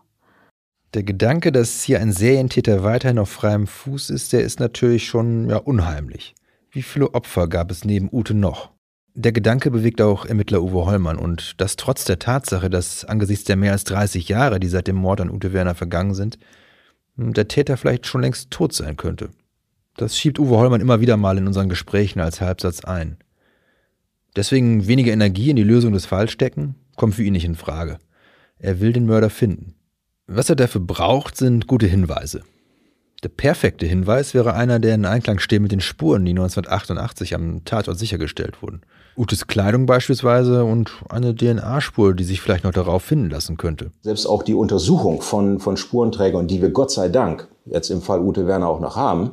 Der 0.94 1.04
Gedanke, 1.04 1.52
dass 1.52 1.84
hier 1.84 2.00
ein 2.00 2.14
Serientäter 2.14 2.84
weiterhin 2.84 3.20
auf 3.20 3.30
freiem 3.30 3.68
Fuß 3.68 4.10
ist, 4.10 4.32
der 4.32 4.42
ist 4.42 4.60
natürlich 4.60 5.06
schon 5.06 5.50
ja, 5.50 5.58
unheimlich. 5.58 6.34
Wie 6.72 6.82
viele 6.82 7.14
Opfer 7.14 7.48
gab 7.48 7.72
es 7.72 7.84
neben 7.84 8.10
Ute 8.12 8.34
noch? 8.34 8.72
Der 9.14 9.32
Gedanke 9.32 9.72
bewegt 9.72 10.00
auch 10.02 10.26
Ermittler 10.26 10.62
Uwe 10.62 10.86
Hollmann 10.86 11.18
und 11.18 11.60
das 11.60 11.76
trotz 11.76 12.06
der 12.06 12.20
Tatsache, 12.20 12.70
dass 12.70 13.04
angesichts 13.04 13.46
der 13.46 13.56
mehr 13.56 13.72
als 13.72 13.84
30 13.84 14.30
Jahre, 14.30 14.60
die 14.60 14.68
seit 14.68 14.88
dem 14.88 14.96
Mord 14.96 15.20
an 15.20 15.32
Ute 15.32 15.54
Werner 15.54 15.76
vergangen 15.76 16.14
sind, 16.14 16.38
der 17.16 17.48
Täter 17.48 17.78
vielleicht 17.78 18.06
schon 18.06 18.22
längst 18.22 18.52
tot 18.52 18.74
sein 18.74 18.96
könnte. 18.96 19.30
Das 19.98 20.18
schiebt 20.18 20.40
Uwe 20.40 20.56
Hollmann 20.56 20.82
immer 20.82 21.02
wieder 21.02 21.18
mal 21.18 21.38
in 21.38 21.48
unseren 21.48 21.68
Gesprächen 21.68 22.20
als 22.20 22.40
Halbsatz 22.40 22.86
ein. 22.86 23.18
Deswegen 24.36 24.88
weniger 24.88 25.12
Energie 25.12 25.50
in 25.50 25.56
die 25.56 25.64
Lösung 25.64 25.94
des 25.94 26.06
Falls 26.06 26.32
stecken, 26.32 26.76
kommt 26.96 27.16
für 27.16 27.24
ihn 27.24 27.34
nicht 27.34 27.46
in 27.46 27.56
Frage. 27.56 27.98
Er 28.60 28.80
will 28.80 28.94
den 28.94 29.08
Mörder 29.08 29.32
finden. 29.32 29.77
Was 30.30 30.50
er 30.50 30.58
dafür 30.58 30.82
braucht, 30.82 31.38
sind 31.38 31.68
gute 31.68 31.88
Hinweise. 31.88 32.42
Der 33.24 33.30
perfekte 33.30 33.86
Hinweis 33.86 34.34
wäre 34.34 34.54
einer, 34.56 34.78
der 34.78 34.96
in 34.96 35.06
Einklang 35.06 35.40
steht 35.40 35.62
mit 35.62 35.72
den 35.72 35.80
Spuren, 35.80 36.26
die 36.26 36.32
1988 36.32 37.34
am 37.34 37.64
Tatort 37.64 37.98
sichergestellt 37.98 38.62
wurden. 38.62 38.82
Utes 39.16 39.48
Kleidung 39.48 39.86
beispielsweise 39.86 40.66
und 40.66 40.92
eine 41.08 41.34
DNA-Spur, 41.34 42.14
die 42.14 42.26
sich 42.26 42.42
vielleicht 42.42 42.66
noch 42.66 42.74
darauf 42.74 43.04
finden 43.04 43.30
lassen 43.30 43.56
könnte. 43.56 43.92
Selbst 44.02 44.26
auch 44.26 44.44
die 44.44 44.54
Untersuchung 44.54 45.22
von, 45.22 45.60
von 45.60 45.78
Spurenträgern, 45.78 46.48
die 46.48 46.62
wir 46.62 46.72
Gott 46.72 46.92
sei 46.92 47.08
Dank 47.08 47.48
jetzt 47.66 47.90
im 47.90 48.02
Fall 48.02 48.20
Ute 48.20 48.48
Werner 48.48 48.68
auch 48.68 48.82
noch 48.82 48.98
haben, 48.98 49.32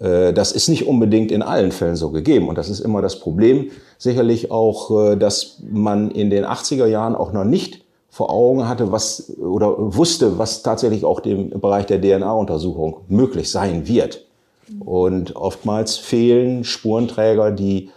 äh, 0.00 0.32
das 0.32 0.50
ist 0.50 0.68
nicht 0.68 0.88
unbedingt 0.88 1.30
in 1.30 1.42
allen 1.42 1.70
Fällen 1.70 1.96
so 1.96 2.10
gegeben. 2.10 2.48
Und 2.48 2.58
das 2.58 2.68
ist 2.68 2.80
immer 2.80 3.02
das 3.02 3.20
Problem. 3.20 3.70
Sicherlich 3.98 4.50
auch, 4.50 5.12
äh, 5.12 5.16
dass 5.16 5.62
man 5.70 6.10
in 6.10 6.28
den 6.28 6.44
80er 6.44 6.86
Jahren 6.86 7.14
auch 7.14 7.32
noch 7.32 7.44
nicht 7.44 7.84
vor 8.18 8.30
Augen 8.30 8.68
hatte, 8.68 8.90
was 8.90 9.32
oder 9.38 9.76
wusste, 9.78 10.40
was 10.40 10.64
tatsächlich 10.64 11.04
auch 11.04 11.20
im 11.20 11.50
Bereich 11.50 11.86
der 11.86 12.00
DNA-Untersuchung 12.00 13.02
möglich 13.06 13.48
sein 13.48 13.86
wird. 13.86 14.26
Und 14.84 15.36
oftmals 15.36 15.96
fehlen 15.98 16.64
Spurenträger, 16.64 17.52
die 17.52 17.90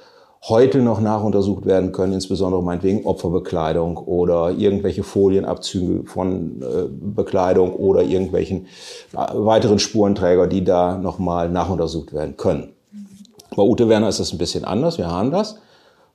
heute 0.47 0.83
noch 0.83 1.01
nachuntersucht 1.01 1.65
werden 1.65 1.91
können, 1.91 2.13
insbesondere 2.13 2.61
meinetwegen 2.61 3.03
Opferbekleidung 3.03 3.97
oder 3.97 4.51
irgendwelche 4.51 5.01
Folienabzüge 5.01 6.07
von 6.07 6.61
äh, 6.61 6.83
Bekleidung 6.87 7.73
oder 7.73 8.03
irgendwelchen 8.03 8.67
äh, 9.13 9.25
weiteren 9.33 9.79
Spurenträger, 9.79 10.45
die 10.45 10.63
da 10.63 10.99
nochmal 10.99 11.49
nachuntersucht 11.49 12.13
werden 12.13 12.37
können. 12.37 12.73
Bei 13.55 13.63
Ute 13.63 13.89
Werner 13.89 14.09
ist 14.09 14.19
das 14.19 14.31
ein 14.33 14.37
bisschen 14.37 14.65
anders, 14.65 14.99
wir 14.99 15.09
haben 15.09 15.31
das. 15.31 15.55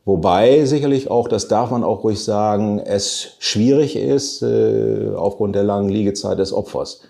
Wobei 0.07 0.65
sicherlich 0.67 1.11
auch, 1.11 1.27
das 1.27 1.49
darf 1.49 1.73
man 1.73 1.83
auch 1.83 2.05
ruhig 2.05 2.23
sagen, 2.23 2.79
es 2.79 3.35
schwierig 3.41 3.97
ist 3.97 4.41
äh, 4.41 5.11
aufgrund 5.17 5.57
der 5.57 5.65
langen 5.65 5.89
Liegezeit 5.89 6.39
des 6.39 6.53
Opfers. 6.53 7.03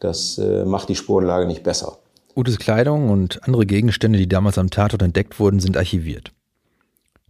Das 0.00 0.36
äh, 0.36 0.64
macht 0.64 0.88
die 0.88 0.96
Spurenlage 0.96 1.46
nicht 1.46 1.62
besser. 1.62 1.98
Utes 2.34 2.58
Kleidung 2.58 3.08
und 3.08 3.44
andere 3.44 3.66
Gegenstände, 3.66 4.18
die 4.18 4.28
damals 4.28 4.58
am 4.58 4.68
Tatort 4.68 5.00
entdeckt 5.00 5.38
wurden, 5.38 5.60
sind 5.60 5.76
archiviert. 5.76 6.32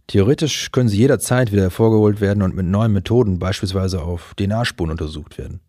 Theoretisch 0.07 0.71
können 0.71 0.89
sie 0.89 0.97
jederzeit 0.97 1.51
wieder 1.51 1.63
hervorgeholt 1.63 2.19
werden 2.19 2.41
und 2.41 2.55
mit 2.55 2.65
neuen 2.65 2.91
Methoden, 2.91 3.37
beispielsweise 3.37 4.01
auf 4.01 4.33
DNA-Spuren, 4.37 4.89
untersucht 4.89 5.37
werden. 5.37 5.59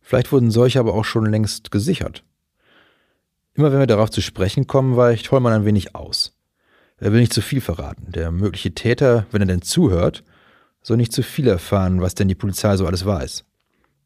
Vielleicht 0.00 0.32
wurden 0.32 0.50
solche 0.50 0.80
aber 0.80 0.94
auch 0.94 1.04
schon 1.04 1.26
längst 1.26 1.70
gesichert. 1.70 2.24
Immer 3.52 3.70
wenn 3.70 3.80
wir 3.80 3.86
darauf 3.86 4.10
zu 4.10 4.22
sprechen 4.22 4.66
kommen, 4.66 4.96
weicht 4.96 5.30
Hollmann 5.30 5.52
ein 5.52 5.64
wenig 5.66 5.94
aus. 5.94 6.32
Er 7.02 7.12
will 7.12 7.18
nicht 7.18 7.32
zu 7.32 7.42
viel 7.42 7.60
verraten. 7.60 8.12
Der 8.12 8.30
mögliche 8.30 8.74
Täter, 8.74 9.26
wenn 9.32 9.42
er 9.42 9.48
denn 9.48 9.62
zuhört, 9.62 10.22
soll 10.82 10.98
nicht 10.98 11.12
zu 11.12 11.24
viel 11.24 11.48
erfahren, 11.48 12.00
was 12.00 12.14
denn 12.14 12.28
die 12.28 12.36
Polizei 12.36 12.76
so 12.76 12.86
alles 12.86 13.04
weiß. 13.04 13.44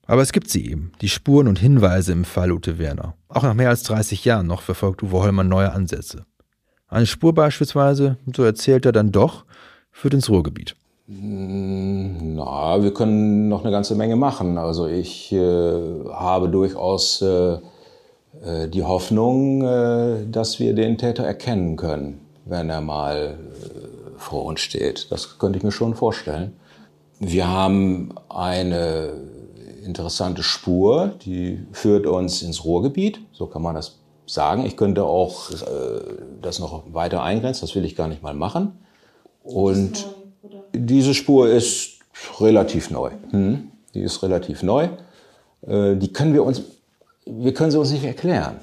Aber 0.06 0.22
es 0.22 0.32
gibt 0.32 0.48
sie 0.48 0.64
eben, 0.70 0.92
die 1.02 1.10
Spuren 1.10 1.46
und 1.46 1.58
Hinweise 1.58 2.12
im 2.12 2.24
Fall 2.24 2.50
Ute 2.50 2.78
Werner. 2.78 3.12
Auch 3.28 3.42
nach 3.42 3.52
mehr 3.52 3.68
als 3.68 3.82
30 3.82 4.24
Jahren 4.24 4.46
noch 4.46 4.62
verfolgt 4.62 5.02
Uwe 5.02 5.18
Hollmann 5.18 5.46
neue 5.46 5.72
Ansätze. 5.72 6.24
Eine 6.88 7.04
Spur 7.04 7.34
beispielsweise, 7.34 8.16
so 8.34 8.44
erzählt 8.44 8.86
er 8.86 8.92
dann 8.92 9.12
doch, 9.12 9.44
führt 9.92 10.14
ins 10.14 10.30
Ruhrgebiet. 10.30 10.74
Na, 11.06 12.82
wir 12.82 12.94
können 12.94 13.50
noch 13.50 13.62
eine 13.62 13.72
ganze 13.72 13.94
Menge 13.94 14.16
machen. 14.16 14.56
Also 14.56 14.86
ich 14.86 15.32
äh, 15.32 15.36
habe 15.36 16.48
durchaus 16.48 17.20
äh, 17.20 17.58
äh, 18.42 18.68
die 18.68 18.84
Hoffnung, 18.84 19.60
äh, 19.62 20.26
dass 20.30 20.60
wir 20.60 20.74
den 20.74 20.96
Täter 20.96 21.24
erkennen 21.24 21.76
können, 21.76 22.20
wenn 22.46 22.70
er 22.70 22.80
mal 22.80 23.36
äh, 23.36 24.18
vor 24.18 24.44
uns 24.44 24.60
steht. 24.60 25.10
Das 25.10 25.38
könnte 25.38 25.58
ich 25.58 25.64
mir 25.64 25.72
schon 25.72 25.94
vorstellen. 25.94 26.54
Wir 27.18 27.48
haben 27.48 28.14
eine 28.28 29.12
interessante 29.84 30.42
Spur, 30.42 31.12
die 31.24 31.66
führt 31.72 32.06
uns 32.06 32.42
ins 32.42 32.64
Ruhrgebiet, 32.64 33.20
so 33.32 33.46
kann 33.46 33.62
man 33.62 33.74
das 33.74 33.98
sagen. 34.26 34.64
Ich 34.64 34.76
könnte 34.76 35.04
auch 35.04 35.50
äh, 35.50 35.54
das 36.42 36.58
noch 36.58 36.82
weiter 36.92 37.22
eingrenzen, 37.22 37.62
das 37.62 37.74
will 37.74 37.84
ich 37.84 37.96
gar 37.96 38.08
nicht 38.08 38.22
mal 38.22 38.34
machen. 38.34 38.78
Und 39.42 40.06
diese 40.74 41.14
Spur 41.14 41.48
ist 41.48 42.00
relativ 42.40 42.90
neu. 42.90 43.10
Hm? 43.30 43.70
Die 43.94 44.02
ist 44.02 44.22
relativ 44.22 44.62
neu. 44.62 44.88
Äh, 45.66 45.96
die 45.96 46.12
können 46.12 46.34
wir 46.34 46.44
uns, 46.44 46.62
wir 47.24 47.54
können 47.54 47.70
sie 47.70 47.78
uns 47.78 47.92
nicht 47.92 48.04
erklären. 48.04 48.56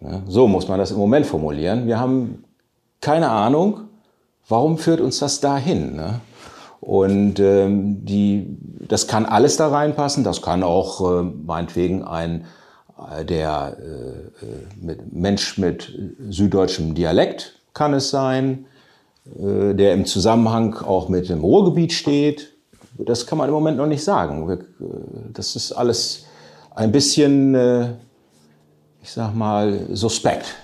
Ja, 0.00 0.22
so 0.26 0.48
muss 0.48 0.66
man 0.66 0.78
das 0.78 0.90
im 0.90 0.96
Moment 0.96 1.26
formulieren. 1.26 1.86
Wir 1.86 2.00
haben 2.00 2.42
keine 3.02 3.28
Ahnung, 3.28 3.80
warum 4.48 4.78
führt 4.78 5.02
uns 5.02 5.18
das 5.18 5.40
dahin. 5.40 5.94
Ne? 5.94 6.20
Und 6.80 7.38
ähm, 7.38 8.02
die, 8.06 8.56
das 8.88 9.06
kann 9.06 9.26
alles 9.26 9.58
da 9.58 9.68
reinpassen. 9.68 10.24
Das 10.24 10.40
kann 10.40 10.62
auch 10.62 11.20
äh, 11.20 11.22
meinetwegen 11.22 12.02
ein 12.02 12.46
der 13.28 13.76
äh, 13.80 14.84
mit 14.84 15.12
Mensch 15.12 15.58
mit 15.58 15.92
süddeutschem 16.28 16.94
Dialekt 16.94 17.60
kann 17.74 17.94
es 17.94 18.10
sein, 18.10 18.66
äh, 19.38 19.74
der 19.74 19.94
im 19.94 20.04
Zusammenhang 20.04 20.74
auch 20.74 21.08
mit 21.08 21.28
dem 21.28 21.40
Ruhrgebiet 21.40 21.92
steht. 21.92 22.52
Das 22.98 23.26
kann 23.26 23.38
man 23.38 23.48
im 23.48 23.54
Moment 23.54 23.78
noch 23.78 23.86
nicht 23.86 24.04
sagen. 24.04 24.46
Wir, 24.48 24.56
äh, 24.56 24.60
das 25.32 25.56
ist 25.56 25.72
alles 25.72 26.26
ein 26.74 26.92
bisschen, 26.92 27.54
äh, 27.54 27.94
ich 29.02 29.10
sag 29.10 29.34
mal, 29.34 29.86
suspekt. 29.92 30.54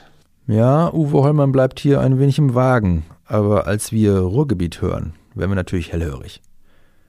Ja, 0.48 0.90
Uwe 0.94 1.24
Hollmann 1.24 1.52
bleibt 1.52 1.78
hier 1.78 2.00
ein 2.00 2.18
wenig 2.18 2.38
im 2.38 2.54
Wagen, 2.54 3.04
aber 3.26 3.66
als 3.66 3.92
wir 3.92 4.16
Ruhrgebiet 4.16 4.80
hören, 4.80 5.12
werden 5.34 5.50
wir 5.50 5.56
natürlich 5.56 5.92
hellhörig. 5.92 6.40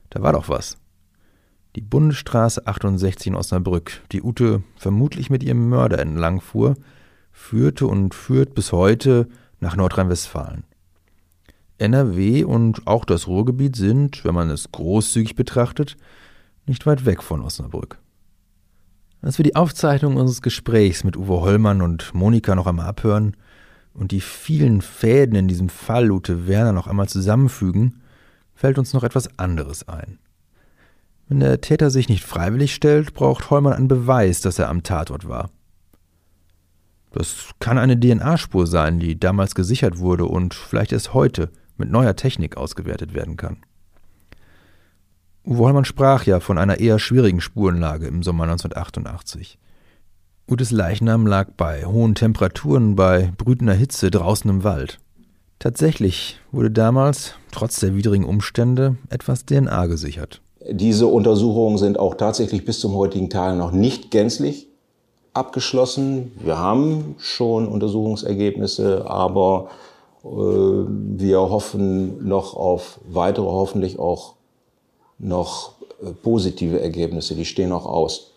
Da 0.10 0.22
war 0.22 0.34
doch 0.34 0.50
was. 0.50 0.78
Die 1.78 1.82
Bundesstraße 1.82 2.68
68 2.68 3.28
in 3.28 3.36
Osnabrück, 3.36 4.02
die 4.12 4.22
Ute 4.22 4.62
vermutlich 4.76 5.30
mit 5.30 5.42
ihrem 5.42 5.70
Mörder 5.70 6.00
entlang 6.00 6.42
fuhr, 6.42 6.76
führte 7.32 7.88
und 7.88 8.14
führt 8.14 8.56
bis 8.56 8.74
heute 8.74 9.30
nach 9.62 9.78
Nordrhein-Westfalen. 9.78 10.66
NRW 11.78 12.44
und 12.44 12.88
auch 12.88 13.06
das 13.06 13.28
Ruhrgebiet 13.28 13.78
sind, 13.78 14.26
wenn 14.26 14.36
man 14.36 14.50
es 14.50 14.70
großzügig 14.74 15.36
betrachtet, 15.36 15.96
nicht 16.66 16.86
weit 16.86 17.06
weg 17.06 17.24
von 17.24 17.40
Osnabrück. 17.40 18.00
Als 19.22 19.38
wir 19.38 19.44
die 19.44 19.56
Aufzeichnung 19.56 20.16
unseres 20.16 20.42
Gesprächs 20.42 21.04
mit 21.04 21.18
Uwe 21.18 21.42
Hollmann 21.42 21.82
und 21.82 22.14
Monika 22.14 22.56
noch 22.56 22.68
einmal 22.68 22.88
abhören 22.88 23.36
und 23.94 24.12
die 24.12 24.22
vielen 24.22 24.82
Fäden 24.82 25.36
in 25.36 25.50
diesem 25.50 25.68
Fall 25.68 26.10
Ute 26.10 26.48
Werner 26.48 26.72
noch 26.72 26.88
einmal 26.88 27.10
zusammenfügen, 27.10 28.02
fällt 28.56 28.78
uns 28.78 28.94
noch 28.94 29.04
etwas 29.04 29.38
anderes 29.38 29.88
ein. 29.90 30.20
Wenn 31.28 31.42
der 31.42 31.60
Täter 31.60 31.90
sich 31.92 32.08
nicht 32.08 32.24
freiwillig 32.24 32.74
stellt, 32.74 33.14
braucht 33.14 33.50
Hollmann 33.50 33.74
einen 33.74 33.90
Beweis, 33.90 34.40
dass 34.40 34.58
er 34.58 34.70
am 34.70 34.84
Tatort 34.84 35.28
war. 35.28 35.50
Das 37.12 37.52
kann 37.60 37.78
eine 37.78 38.00
DNA-Spur 38.00 38.68
sein, 38.68 39.00
die 39.00 39.20
damals 39.20 39.54
gesichert 39.54 40.00
wurde 40.00 40.26
und 40.26 40.54
vielleicht 40.54 40.94
erst 40.94 41.14
heute 41.14 41.52
mit 41.78 41.92
neuer 41.92 42.16
Technik 42.16 42.56
ausgewertet 42.56 43.14
werden 43.14 43.36
kann. 43.36 43.58
Uwe 45.50 45.84
sprach 45.84 46.28
ja 46.28 46.40
von 46.40 46.60
einer 46.60 46.80
eher 46.80 47.00
schwierigen 47.00 47.42
Spurenlage 47.42 48.06
im 48.06 48.22
Sommer 48.22 48.44
1988. 48.44 49.58
Utes 50.48 50.70
Leichnam 50.70 51.26
lag 51.26 51.48
bei 51.58 51.86
hohen 51.86 52.14
Temperaturen, 52.14 52.96
bei 52.96 53.32
brütender 53.36 53.74
Hitze 53.74 54.12
draußen 54.12 54.48
im 54.48 54.64
Wald. 54.64 55.00
Tatsächlich 55.58 56.40
wurde 56.52 56.70
damals, 56.70 57.34
trotz 57.52 57.80
der 57.80 57.96
widrigen 57.96 58.26
Umstände, 58.26 58.98
etwas 59.10 59.48
DNA 59.48 59.88
gesichert. 59.88 60.40
Diese 60.70 61.08
Untersuchungen 61.08 61.80
sind 61.80 61.98
auch 61.98 62.14
tatsächlich 62.14 62.64
bis 62.64 62.80
zum 62.80 62.94
heutigen 62.94 63.32
Tage 63.32 63.58
noch 63.58 63.72
nicht 63.72 64.12
gänzlich 64.12 64.68
abgeschlossen. 65.34 66.32
Wir 66.44 66.60
haben 66.60 67.16
schon 67.18 67.68
Untersuchungsergebnisse, 67.68 69.10
aber 69.10 69.70
äh, 70.24 70.28
wir 70.28 71.40
hoffen 71.40 72.28
noch 72.28 72.56
auf 72.56 73.00
weitere, 73.10 73.48
hoffentlich 73.48 73.98
auch 73.98 74.36
noch 75.20 75.74
äh, 76.02 76.12
positive 76.12 76.82
Ergebnisse. 76.82 77.36
Die 77.36 77.46
stehen 77.46 77.70
noch 77.70 77.86
aus. 77.86 78.32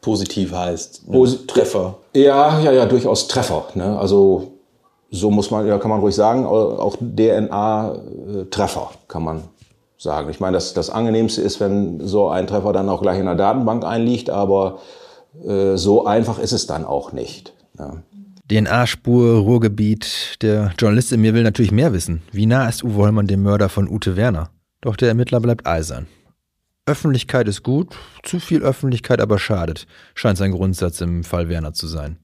Positiv 0.00 0.52
heißt 0.52 1.10
Posi 1.10 1.46
Treffer. 1.46 1.98
Ja, 2.14 2.58
ja, 2.60 2.72
ja, 2.72 2.86
durchaus 2.86 3.28
Treffer. 3.28 3.66
Ne? 3.74 3.98
Also 3.98 4.52
so 5.10 5.30
muss 5.30 5.50
man, 5.50 5.66
ja, 5.66 5.78
kann 5.78 5.90
man 5.90 6.00
ruhig 6.00 6.14
sagen, 6.14 6.46
auch 6.46 6.96
DNA-Treffer 6.96 8.90
kann 9.08 9.24
man 9.24 9.42
sagen. 9.98 10.30
Ich 10.30 10.40
meine, 10.40 10.54
das, 10.54 10.72
das 10.72 10.88
Angenehmste 10.88 11.42
ist, 11.42 11.60
wenn 11.60 12.06
so 12.06 12.28
ein 12.28 12.46
Treffer 12.46 12.72
dann 12.72 12.88
auch 12.88 13.02
gleich 13.02 13.18
in 13.18 13.26
der 13.26 13.34
Datenbank 13.34 13.84
einliegt, 13.84 14.30
aber 14.30 14.78
äh, 15.46 15.76
so 15.76 16.06
einfach 16.06 16.38
ist 16.38 16.52
es 16.52 16.66
dann 16.66 16.84
auch 16.84 17.12
nicht. 17.12 17.52
Ja. 17.78 17.96
DNA-Spur, 18.50 19.40
Ruhrgebiet. 19.40 20.38
Der 20.42 20.72
Journalist 20.78 21.12
in 21.12 21.20
mir 21.20 21.34
will 21.34 21.42
natürlich 21.42 21.72
mehr 21.72 21.92
wissen. 21.92 22.22
Wie 22.32 22.46
nah 22.46 22.68
ist 22.68 22.82
Uwe 22.82 22.96
Hollmann 22.96 23.26
dem 23.26 23.42
Mörder 23.42 23.68
von 23.68 23.88
Ute 23.88 24.16
Werner? 24.16 24.50
Doch 24.80 24.96
der 24.96 25.08
Ermittler 25.08 25.40
bleibt 25.40 25.66
eisern. 25.66 26.06
Öffentlichkeit 26.86 27.46
ist 27.46 27.62
gut, 27.62 27.94
zu 28.22 28.40
viel 28.40 28.62
Öffentlichkeit 28.62 29.20
aber 29.20 29.38
schadet, 29.38 29.86
scheint 30.14 30.38
sein 30.38 30.52
Grundsatz 30.52 31.00
im 31.00 31.24
Fall 31.24 31.48
Werner 31.48 31.72
zu 31.72 31.86
sein. 31.86 32.18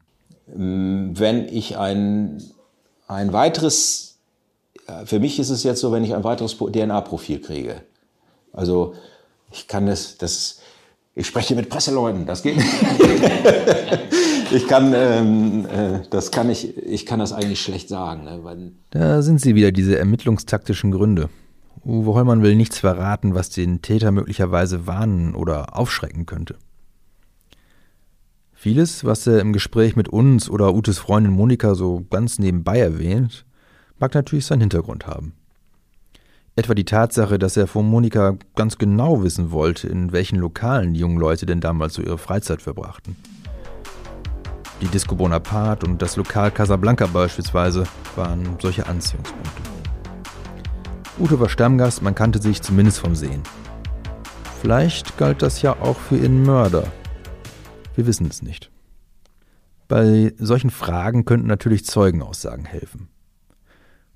Wenn 0.47 1.49
ich 1.49 1.77
ein, 1.77 2.43
ein 3.07 3.33
weiteres 3.33 4.07
für 5.05 5.19
mich 5.19 5.39
ist 5.39 5.51
es 5.51 5.63
jetzt 5.65 5.81
so, 5.81 5.93
wenn 5.93 6.05
ich 6.05 6.15
ein 6.15 6.25
weiteres 6.25 6.57
DNA-Profil 6.57 7.41
kriege. 7.41 7.83
Also 8.53 8.95
ich 9.53 9.69
kann 9.69 9.87
das, 9.87 10.17
das, 10.19 10.61
ich 11.15 11.27
spreche 11.27 11.55
mit 11.55 11.69
Presseleuten, 11.69 12.27
das 12.27 12.43
geht. 12.43 12.59
ich 14.53 14.67
kann, 14.69 14.93
ähm, 14.95 15.67
äh, 15.67 16.01
das 16.11 16.31
kann 16.31 16.51
ich, 16.51 16.77
ich 16.77 17.05
kann 17.05 17.19
das 17.19 17.33
eigentlich 17.33 17.61
schlecht 17.61 17.89
sagen. 17.89 18.25
Ne? 18.25 18.73
Da 18.91 19.23
sind 19.23 19.41
sie 19.41 19.55
wieder, 19.55 19.73
diese 19.73 19.99
ermittlungstaktischen 19.99 20.93
Gründe. 20.93 21.29
Uwe 21.87 22.15
Hollmann 22.15 22.43
will 22.43 22.57
nichts 22.57 22.81
verraten, 22.81 23.37
was 23.37 23.49
den 23.49 23.81
Täter 23.81 24.11
möglicherweise 24.11 24.89
warnen 24.89 25.37
oder 25.37 25.79
aufschrecken 25.79 26.27
könnte. 26.27 26.57
Vieles, 28.53 29.05
was 29.05 29.25
er 29.29 29.39
im 29.39 29.53
Gespräch 29.53 29.95
mit 29.95 30.09
uns 30.09 30.51
oder 30.51 30.75
Utes 30.75 30.99
Freundin 30.99 31.33
Monika 31.33 31.77
so 31.77 32.05
ganz 32.11 32.41
nebenbei 32.41 32.81
erwähnt, 32.81 33.47
mag 34.01 34.15
natürlich 34.15 34.47
seinen 34.47 34.63
Hintergrund 34.63 35.07
haben. 35.07 35.35
Etwa 36.57 36.75
die 36.75 36.85
Tatsache, 36.85 37.39
dass 37.39 37.57
er 37.57 37.69
von 37.69 37.89
Monika 37.89 38.37
ganz 38.57 38.79
genau 38.79 39.23
wissen 39.23 39.53
wollte, 39.53 39.87
in 39.87 40.11
welchen 40.11 40.41
Lokalen 40.41 40.95
die 40.95 41.01
jungen 41.01 41.19
Leute 41.19 41.47
denn 41.47 41.61
damals 41.61 41.95
so 41.95 42.03
ihre 42.03 42.19
Freizeit 42.19 42.63
verbrachten. 42.63 43.15
Die 44.81 44.89
Disco 44.89 45.15
Bonaparte 45.15 45.87
und 45.87 46.03
das 46.03 46.17
Lokal 46.17 46.51
Casablanca 46.51 47.07
beispielsweise 47.07 47.85
waren 48.17 48.57
solche 48.61 48.87
Anziehungspunkte. 48.87 49.76
Ute 51.19 51.41
war 51.41 51.49
Stammgast, 51.49 52.03
man 52.03 52.15
kannte 52.15 52.43
sich 52.43 52.61
zumindest 52.61 52.99
vom 52.99 53.15
Sehen. 53.15 53.43
Vielleicht 54.61 55.17
galt 55.17 55.41
das 55.41 55.63
ja 55.63 55.73
auch 55.81 55.97
für 55.97 56.19
ihren 56.19 56.43
Mörder. 56.43 56.93
Wir 57.95 58.07
wissen 58.07 58.27
es 58.27 58.43
nicht. 58.43 58.71
Bei 59.89 60.35
solchen 60.39 60.69
Fragen 60.71 61.25
könnten 61.25 61.47
natürlich 61.47 61.87
Zeugenaussagen 61.87 62.67
helfen. 62.67 63.09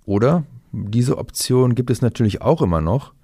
Oder, 0.05 0.45
diese 0.73 1.17
Option 1.17 1.75
gibt 1.75 1.91
es 1.91 2.03
natürlich 2.03 2.43
auch 2.43 2.61
immer 2.61 2.83
noch, 2.83 3.15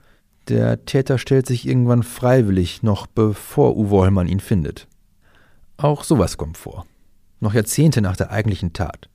der 0.49 0.87
Täter 0.87 1.19
stellt 1.19 1.47
sich 1.47 1.69
irgendwann 1.69 2.03
freiwillig, 2.03 2.83
noch 2.83 3.07
bevor 3.07 3.77
Uwe 3.77 3.97
Hollmann 3.97 4.29
ihn 4.29 4.41
findet. 4.41 4.89
Auch 5.77 6.03
sowas 6.03 6.39
kommt 6.39 6.57
vor. 6.57 6.87
Noch 7.41 7.53
Jahrzehnte 7.53 8.01
nach 8.01 8.17
der 8.17 8.31
eigentlichen 8.31 8.73
Tat. 8.73 9.11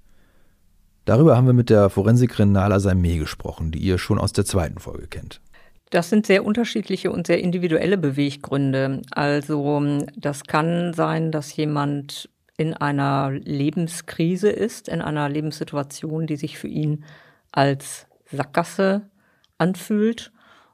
Darüber 1.05 1.35
haben 1.35 1.47
wir 1.47 1.53
mit 1.53 1.69
der 1.69 1.89
Forensikerin 1.89 2.51
Nala 2.51 2.79
Saimeh 2.79 3.17
gesprochen, 3.17 3.71
die 3.71 3.79
ihr 3.79 3.97
schon 3.97 4.19
aus 4.19 4.33
der 4.33 4.45
zweiten 4.45 4.79
Folge 4.79 5.07
kennt. 5.07 5.41
Das 5.89 6.09
sind 6.09 6.25
sehr 6.25 6.45
unterschiedliche 6.45 7.11
und 7.11 7.27
sehr 7.27 7.41
individuelle 7.41 7.97
Beweggründe. 7.97 9.01
Also 9.11 9.81
das 10.15 10.43
kann 10.43 10.93
sein, 10.93 11.31
dass 11.31 11.55
jemand 11.55 12.29
in 12.55 12.73
einer 12.73 13.31
Lebenskrise 13.31 14.49
ist, 14.49 14.87
in 14.87 15.01
einer 15.01 15.27
Lebenssituation, 15.27 16.27
die 16.27 16.37
sich 16.37 16.57
für 16.57 16.67
ihn 16.67 17.03
als 17.51 18.05
Sackgasse 18.31 19.09
anfühlt 19.57 20.31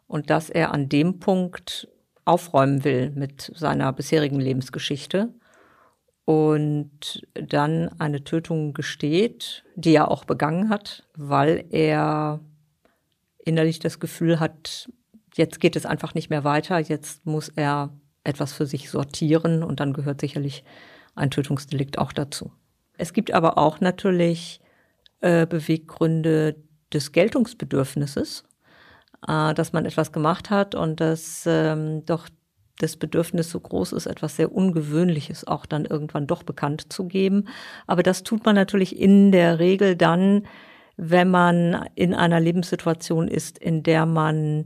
und 0.07 0.29
dass 0.29 0.49
er 0.49 0.73
an 0.73 0.89
dem 0.89 1.19
Punkt 1.19 1.87
aufräumen 2.25 2.83
will 2.83 3.11
mit 3.15 3.51
seiner 3.55 3.91
bisherigen 3.93 4.39
Lebensgeschichte 4.39 5.29
und 6.27 7.25
dann 7.35 7.87
eine 7.99 8.21
Tötung 8.25 8.73
gesteht, 8.73 9.63
die 9.75 9.95
er 9.95 10.11
auch 10.11 10.25
begangen 10.25 10.69
hat, 10.69 11.07
weil 11.15 11.63
er 11.69 12.41
innerlich 13.45 13.79
das 13.79 14.01
Gefühl 14.01 14.41
hat, 14.41 14.89
jetzt 15.35 15.61
geht 15.61 15.77
es 15.77 15.85
einfach 15.85 16.15
nicht 16.15 16.29
mehr 16.29 16.43
weiter, 16.43 16.79
jetzt 16.79 17.25
muss 17.25 17.47
er 17.47 17.93
etwas 18.25 18.51
für 18.51 18.65
sich 18.65 18.89
sortieren 18.89 19.63
und 19.63 19.79
dann 19.79 19.93
gehört 19.93 20.19
sicherlich 20.19 20.65
ein 21.15 21.31
Tötungsdelikt 21.31 21.97
auch 21.97 22.11
dazu. 22.11 22.51
Es 22.97 23.13
gibt 23.13 23.31
aber 23.31 23.57
auch 23.57 23.79
natürlich 23.79 24.59
äh, 25.21 25.45
Beweggründe, 25.45 26.57
des 26.93 27.13
Geltungsbedürfnisses, 27.13 28.43
äh, 29.25 29.53
dass 29.53 29.71
man 29.71 29.85
etwas 29.85 30.11
gemacht 30.11 30.49
hat 30.49 30.75
und 30.75 30.99
dass 30.99 31.45
ähm, 31.45 32.05
doch 32.05 32.27
das 32.79 32.95
Bedürfnis 32.95 33.49
so 33.49 33.59
groß 33.59 33.93
ist, 33.93 34.05
etwas 34.05 34.35
sehr 34.35 34.51
Ungewöhnliches 34.51 35.47
auch 35.47 35.65
dann 35.65 35.85
irgendwann 35.85 36.27
doch 36.27 36.43
bekannt 36.43 36.91
zu 36.91 37.07
geben. 37.07 37.47
Aber 37.87 38.03
das 38.03 38.23
tut 38.23 38.45
man 38.45 38.55
natürlich 38.55 38.99
in 38.99 39.31
der 39.31 39.59
Regel 39.59 39.95
dann, 39.95 40.43
wenn 40.95 41.29
man 41.29 41.87
in 41.95 42.13
einer 42.13 42.39
Lebenssituation 42.39 43.27
ist, 43.27 43.57
in 43.57 43.83
der 43.83 44.05
man 44.05 44.65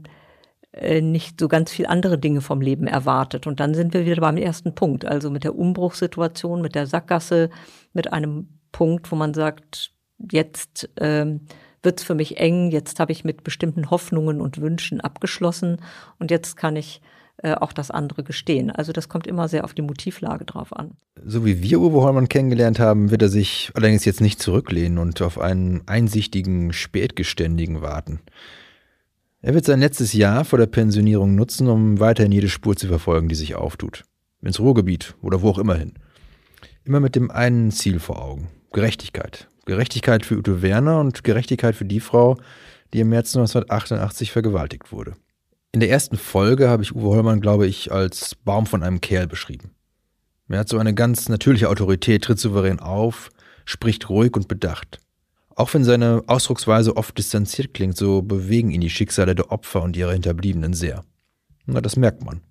äh, 0.72 1.00
nicht 1.00 1.38
so 1.38 1.48
ganz 1.48 1.70
viel 1.70 1.86
andere 1.86 2.18
Dinge 2.18 2.40
vom 2.40 2.60
Leben 2.60 2.86
erwartet. 2.86 3.46
Und 3.46 3.60
dann 3.60 3.74
sind 3.74 3.92
wir 3.92 4.06
wieder 4.06 4.20
beim 4.20 4.38
ersten 4.38 4.74
Punkt, 4.74 5.04
also 5.04 5.30
mit 5.30 5.44
der 5.44 5.56
Umbruchssituation, 5.56 6.62
mit 6.62 6.74
der 6.74 6.86
Sackgasse, 6.86 7.50
mit 7.92 8.12
einem 8.12 8.60
Punkt, 8.72 9.10
wo 9.12 9.16
man 9.16 9.34
sagt, 9.34 9.92
jetzt 10.30 10.88
ähm, 10.98 11.40
wird 11.82 12.00
es 12.00 12.06
für 12.06 12.14
mich 12.14 12.38
eng, 12.38 12.70
jetzt 12.70 13.00
habe 13.00 13.12
ich 13.12 13.24
mit 13.24 13.44
bestimmten 13.44 13.90
Hoffnungen 13.90 14.40
und 14.40 14.60
Wünschen 14.60 15.00
abgeschlossen 15.00 15.78
und 16.18 16.30
jetzt 16.30 16.56
kann 16.56 16.76
ich 16.76 17.02
äh, 17.38 17.54
auch 17.54 17.72
das 17.72 17.90
andere 17.90 18.22
gestehen. 18.22 18.70
Also 18.70 18.92
das 18.92 19.08
kommt 19.08 19.26
immer 19.26 19.48
sehr 19.48 19.64
auf 19.64 19.74
die 19.74 19.82
Motivlage 19.82 20.44
drauf 20.44 20.74
an. 20.76 20.92
So 21.24 21.44
wie 21.44 21.62
wir 21.62 21.80
Uwe 21.80 22.02
Hollmann 22.02 22.28
kennengelernt 22.28 22.78
haben, 22.78 23.10
wird 23.10 23.22
er 23.22 23.28
sich 23.28 23.70
allerdings 23.74 24.04
jetzt 24.04 24.20
nicht 24.20 24.40
zurücklehnen 24.40 24.98
und 24.98 25.20
auf 25.22 25.38
einen 25.38 25.82
einsichtigen 25.86 26.72
Spätgeständigen 26.72 27.80
warten. 27.80 28.20
Er 29.40 29.54
wird 29.54 29.64
sein 29.64 29.80
letztes 29.80 30.12
Jahr 30.12 30.44
vor 30.44 30.58
der 30.58 30.66
Pensionierung 30.66 31.34
nutzen, 31.34 31.68
um 31.68 31.98
weiterhin 31.98 32.32
jede 32.32 32.48
Spur 32.48 32.76
zu 32.76 32.86
verfolgen, 32.86 33.28
die 33.28 33.34
sich 33.34 33.56
auftut. 33.56 34.04
Ins 34.40 34.60
Ruhrgebiet 34.60 35.14
oder 35.20 35.42
wo 35.42 35.50
auch 35.50 35.58
immer 35.58 35.74
hin. 35.74 35.94
Immer 36.84 37.00
mit 37.00 37.16
dem 37.16 37.30
einen 37.30 37.70
Ziel 37.70 37.98
vor 37.98 38.22
Augen. 38.22 38.48
Gerechtigkeit. 38.72 39.48
Gerechtigkeit 39.64 40.24
für 40.26 40.36
Ute 40.36 40.62
Werner 40.62 41.00
und 41.00 41.24
Gerechtigkeit 41.24 41.74
für 41.74 41.84
die 41.84 42.00
Frau, 42.00 42.36
die 42.92 43.00
im 43.00 43.08
März 43.08 43.34
1988 43.36 44.30
vergewaltigt 44.32 44.92
wurde. 44.92 45.14
In 45.74 45.80
der 45.80 45.88
ersten 45.88 46.18
Folge 46.18 46.68
habe 46.68 46.82
ich 46.82 46.94
Uwe 46.94 47.08
Hollmann, 47.08 47.40
glaube 47.40 47.66
ich, 47.66 47.90
als 47.90 48.34
Baum 48.34 48.66
von 48.66 48.82
einem 48.82 49.00
Kerl 49.00 49.26
beschrieben. 49.26 49.70
Er 50.48 50.58
hat 50.58 50.68
so 50.68 50.76
eine 50.76 50.92
ganz 50.92 51.30
natürliche 51.30 51.70
Autorität, 51.70 52.24
tritt 52.24 52.38
souverän 52.38 52.78
auf, 52.78 53.30
spricht 53.64 54.10
ruhig 54.10 54.36
und 54.36 54.48
bedacht. 54.48 55.00
Auch 55.56 55.72
wenn 55.72 55.82
seine 55.82 56.24
Ausdrucksweise 56.26 56.94
oft 56.98 57.16
distanziert 57.16 57.72
klingt, 57.72 57.96
so 57.96 58.20
bewegen 58.20 58.70
ihn 58.70 58.82
die 58.82 58.90
Schicksale 58.90 59.34
der 59.34 59.50
Opfer 59.50 59.82
und 59.82 59.96
ihrer 59.96 60.12
Hinterbliebenen 60.12 60.74
sehr. 60.74 61.04
Na, 61.64 61.80
das 61.80 61.96
merkt 61.96 62.22
man. 62.22 62.42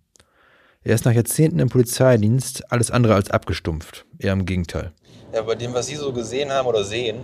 Er 0.81 0.95
ist 0.95 1.05
nach 1.05 1.13
Jahrzehnten 1.13 1.59
im 1.59 1.69
Polizeidienst 1.69 2.71
alles 2.71 2.89
andere 2.89 3.13
als 3.13 3.29
abgestumpft, 3.29 4.07
eher 4.17 4.33
im 4.33 4.45
Gegenteil. 4.45 4.93
Ja, 5.33 5.41
bei 5.43 5.55
dem, 5.55 5.73
was 5.73 5.87
Sie 5.87 5.95
so 5.95 6.11
gesehen 6.11 6.51
haben 6.51 6.67
oder 6.67 6.83
sehen 6.83 7.19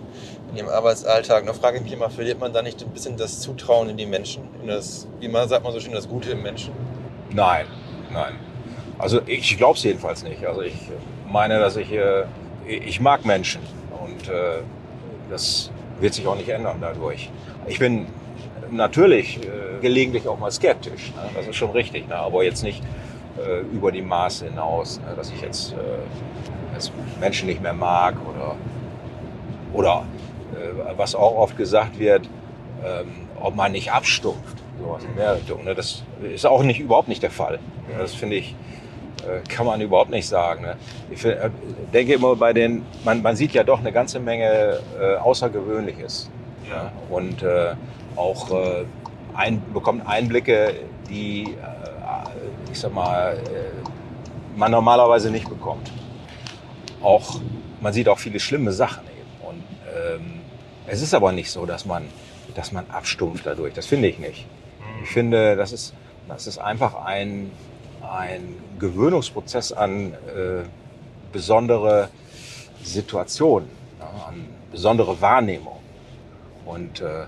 in 0.50 0.56
Ihrem 0.56 0.70
Arbeitsalltag, 0.70 1.44
da 1.44 1.52
frage 1.52 1.76
ich 1.76 1.82
mich 1.82 1.92
immer, 1.92 2.08
verliert 2.08 2.40
man 2.40 2.52
da 2.52 2.62
nicht 2.62 2.82
ein 2.82 2.88
bisschen 2.90 3.18
das 3.18 3.40
Zutrauen 3.40 3.90
in 3.90 3.98
die 3.98 4.06
Menschen? 4.06 4.44
In 4.62 4.68
das, 4.68 5.06
wie 5.20 5.28
man 5.28 5.46
sagt 5.46 5.62
man 5.62 5.74
so 5.74 5.80
schön, 5.80 5.92
das 5.92 6.08
Gute 6.08 6.30
im 6.30 6.42
Menschen? 6.42 6.72
Nein, 7.30 7.66
nein. 8.10 8.34
Also 8.98 9.20
ich 9.26 9.58
glaube 9.58 9.76
es 9.76 9.84
jedenfalls 9.84 10.22
nicht. 10.22 10.44
Also 10.46 10.62
ich 10.62 10.74
meine, 11.30 11.58
dass 11.58 11.76
ich, 11.76 11.92
äh, 11.92 12.24
ich 12.66 12.98
mag 12.98 13.26
Menschen 13.26 13.60
und 14.02 14.28
äh, 14.28 14.60
das 15.30 15.70
wird 16.00 16.14
sich 16.14 16.26
auch 16.26 16.36
nicht 16.36 16.48
ändern 16.48 16.78
dadurch. 16.80 17.30
Ich 17.66 17.78
bin 17.78 18.06
natürlich 18.70 19.38
äh, 19.38 19.80
gelegentlich 19.82 20.26
auch 20.26 20.38
mal 20.38 20.50
skeptisch. 20.50 21.12
Ne? 21.14 21.28
Das 21.34 21.46
ist 21.46 21.56
schon 21.56 21.72
richtig, 21.72 22.08
ne? 22.08 22.16
aber 22.16 22.42
jetzt 22.44 22.62
nicht 22.62 22.82
über 23.72 23.92
die 23.92 24.02
Maße 24.02 24.46
hinaus, 24.46 24.98
ne? 24.98 25.14
dass 25.14 25.30
ich 25.30 25.40
jetzt, 25.40 25.72
jetzt, 26.74 26.92
Menschen 27.20 27.46
nicht 27.48 27.62
mehr 27.62 27.72
mag 27.72 28.14
oder, 28.28 28.56
oder 29.72 30.04
äh, 30.54 30.96
was 30.96 31.14
auch 31.14 31.36
oft 31.36 31.56
gesagt 31.56 31.98
wird, 31.98 32.28
ähm, 32.84 33.28
ob 33.40 33.54
man 33.54 33.72
nicht 33.72 33.92
abstumpft. 33.92 34.56
Sowas 34.80 35.04
in 35.04 35.16
der 35.16 35.36
Richtung. 35.36 35.64
Ne? 35.64 35.74
Das 35.74 36.02
ist 36.22 36.46
auch 36.46 36.62
nicht, 36.62 36.80
überhaupt 36.80 37.08
nicht 37.08 37.22
der 37.22 37.30
Fall. 37.30 37.58
Das 37.98 38.14
finde 38.14 38.36
ich, 38.36 38.54
äh, 39.26 39.40
kann 39.48 39.66
man 39.66 39.80
überhaupt 39.80 40.10
nicht 40.10 40.28
sagen. 40.28 40.62
Ne? 40.62 40.76
Ich 41.10 41.24
äh, 41.24 41.50
denke 41.92 42.14
immer 42.14 42.36
bei 42.36 42.52
den, 42.52 42.84
man, 43.04 43.22
man 43.22 43.34
sieht 43.34 43.52
ja 43.52 43.64
doch 43.64 43.80
eine 43.80 43.92
ganze 43.92 44.20
Menge 44.20 44.78
äh, 45.00 45.16
Außergewöhnliches. 45.16 46.30
Ja? 46.70 46.92
Und 47.10 47.42
äh, 47.42 47.74
auch 48.14 48.50
äh, 48.50 48.84
ein, 49.34 49.62
bekommt 49.72 50.06
Einblicke, 50.06 50.74
die, 51.08 51.56
ich 52.70 52.78
sag 52.78 52.92
mal, 52.92 53.38
man 54.56 54.70
normalerweise 54.72 55.30
nicht 55.30 55.48
bekommt. 55.48 55.90
Auch, 57.02 57.40
man 57.80 57.92
sieht 57.92 58.08
auch 58.08 58.18
viele 58.18 58.40
schlimme 58.40 58.72
Sachen 58.72 59.04
eben. 59.04 59.48
Und 59.48 59.62
ähm, 59.94 60.40
es 60.86 61.02
ist 61.02 61.14
aber 61.14 61.32
nicht 61.32 61.50
so, 61.50 61.66
dass 61.66 61.84
man, 61.84 62.04
dass 62.54 62.72
man 62.72 62.88
abstumpft 62.90 63.46
dadurch. 63.46 63.74
Das 63.74 63.86
finde 63.86 64.08
ich 64.08 64.18
nicht. 64.18 64.46
Ich 65.02 65.10
finde, 65.10 65.56
das 65.56 65.72
ist, 65.72 65.94
das 66.28 66.46
ist 66.46 66.58
einfach 66.58 67.04
ein, 67.04 67.50
ein 68.02 68.54
Gewöhnungsprozess 68.78 69.72
an 69.72 70.12
äh, 70.12 70.64
besondere 71.32 72.08
Situationen, 72.82 73.68
ja, 73.98 74.26
an 74.28 74.46
besondere 74.72 75.20
Wahrnehmung. 75.20 75.78
Und 76.64 77.00
äh, 77.00 77.24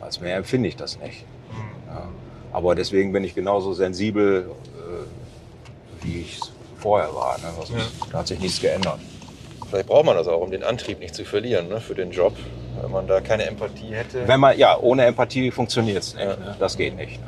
als 0.00 0.20
mehr 0.20 0.36
empfinde 0.36 0.68
ich 0.68 0.76
das 0.76 0.98
nicht. 1.00 1.24
Ja. 1.86 2.08
Aber 2.52 2.74
deswegen 2.74 3.12
bin 3.12 3.24
ich 3.24 3.34
genauso 3.34 3.74
sensibel, 3.74 4.50
äh, 4.76 6.04
wie 6.04 6.20
ich 6.20 6.40
vorher 6.78 7.14
war. 7.14 7.38
Ne? 7.38 7.46
Also, 7.58 7.74
ja. 7.74 7.80
Da 8.10 8.18
hat 8.18 8.28
sich 8.28 8.40
nichts 8.40 8.60
geändert. 8.60 8.98
Vielleicht 9.68 9.86
braucht 9.86 10.06
man 10.06 10.16
das 10.16 10.26
auch, 10.28 10.40
um 10.40 10.50
den 10.50 10.64
Antrieb 10.64 10.98
nicht 11.00 11.14
zu 11.14 11.24
verlieren 11.24 11.68
ne, 11.68 11.80
für 11.80 11.94
den 11.94 12.10
Job. 12.10 12.34
Wenn 12.80 12.90
man 12.90 13.06
da 13.06 13.20
keine 13.20 13.44
Empathie 13.44 13.92
hätte. 13.92 14.26
Wenn 14.26 14.40
man, 14.40 14.56
ja, 14.56 14.78
ohne 14.78 15.04
Empathie 15.04 15.50
funktioniert 15.50 16.02
es 16.02 16.14
nicht. 16.14 16.26
Ne? 16.26 16.56
Das 16.58 16.76
geht 16.76 16.96
nicht. 16.96 17.18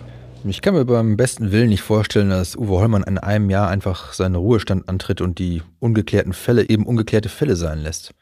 Ich 0.45 0.63
kann 0.63 0.73
mir 0.73 0.87
beim 0.87 1.19
besten 1.19 1.53
Willen 1.53 1.69
nicht 1.69 1.83
vorstellen, 1.83 2.31
dass 2.31 2.57
Uwe 2.57 2.79
Hollmann 2.79 3.03
in 3.03 3.19
einem 3.19 3.51
Jahr 3.51 3.69
einfach 3.69 4.15
seinen 4.15 4.37
Ruhestand 4.37 4.89
antritt 4.89 5.21
und 5.21 5.39
die 5.39 5.63
ungeklärten 5.81 6.33
Fälle 6.33 6.67
eben 6.67 6.87
ungeklärte 6.87 7.29
Fälle 7.29 7.57
sein 7.57 7.79
lässt. 7.81 8.15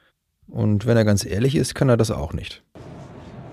Und 0.48 0.86
wenn 0.86 0.96
er 0.96 1.04
ganz 1.04 1.24
ehrlich 1.24 1.54
ist, 1.54 1.76
kann 1.76 1.88
er 1.88 1.96
das 1.96 2.10
auch 2.10 2.32
nicht. 2.32 2.62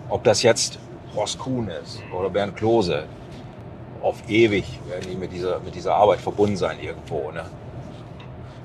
Ob 0.09 0.23
das 0.23 0.41
jetzt 0.41 0.79
Horst 1.15 1.37
Kuhn 1.37 1.67
ist 1.67 2.01
oder 2.17 2.29
Bernd 2.29 2.55
Klose, 2.55 3.03
auf 4.01 4.27
ewig 4.27 4.79
werden 4.87 5.09
die 5.11 5.15
mit 5.15 5.31
dieser, 5.31 5.59
mit 5.59 5.75
dieser 5.75 5.95
Arbeit 5.95 6.21
verbunden 6.21 6.57
sein 6.57 6.77
irgendwo. 6.81 7.31
Ne? 7.31 7.43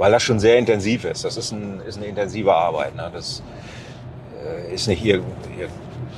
Weil 0.01 0.13
das 0.13 0.23
schon 0.23 0.41
sehr 0.41 0.57
intensiv 0.57 1.05
ist. 1.05 1.27
Das 1.27 1.37
ist, 1.37 1.53
ein, 1.53 1.83
ist 1.87 1.99
eine 1.99 2.07
intensive 2.07 2.55
Arbeit. 2.55 2.95
Ne? 2.95 3.11
Das 3.13 3.43
äh, 4.43 4.73
ist 4.73 4.89
nicht 4.89 5.05
irgendwie 5.05 5.67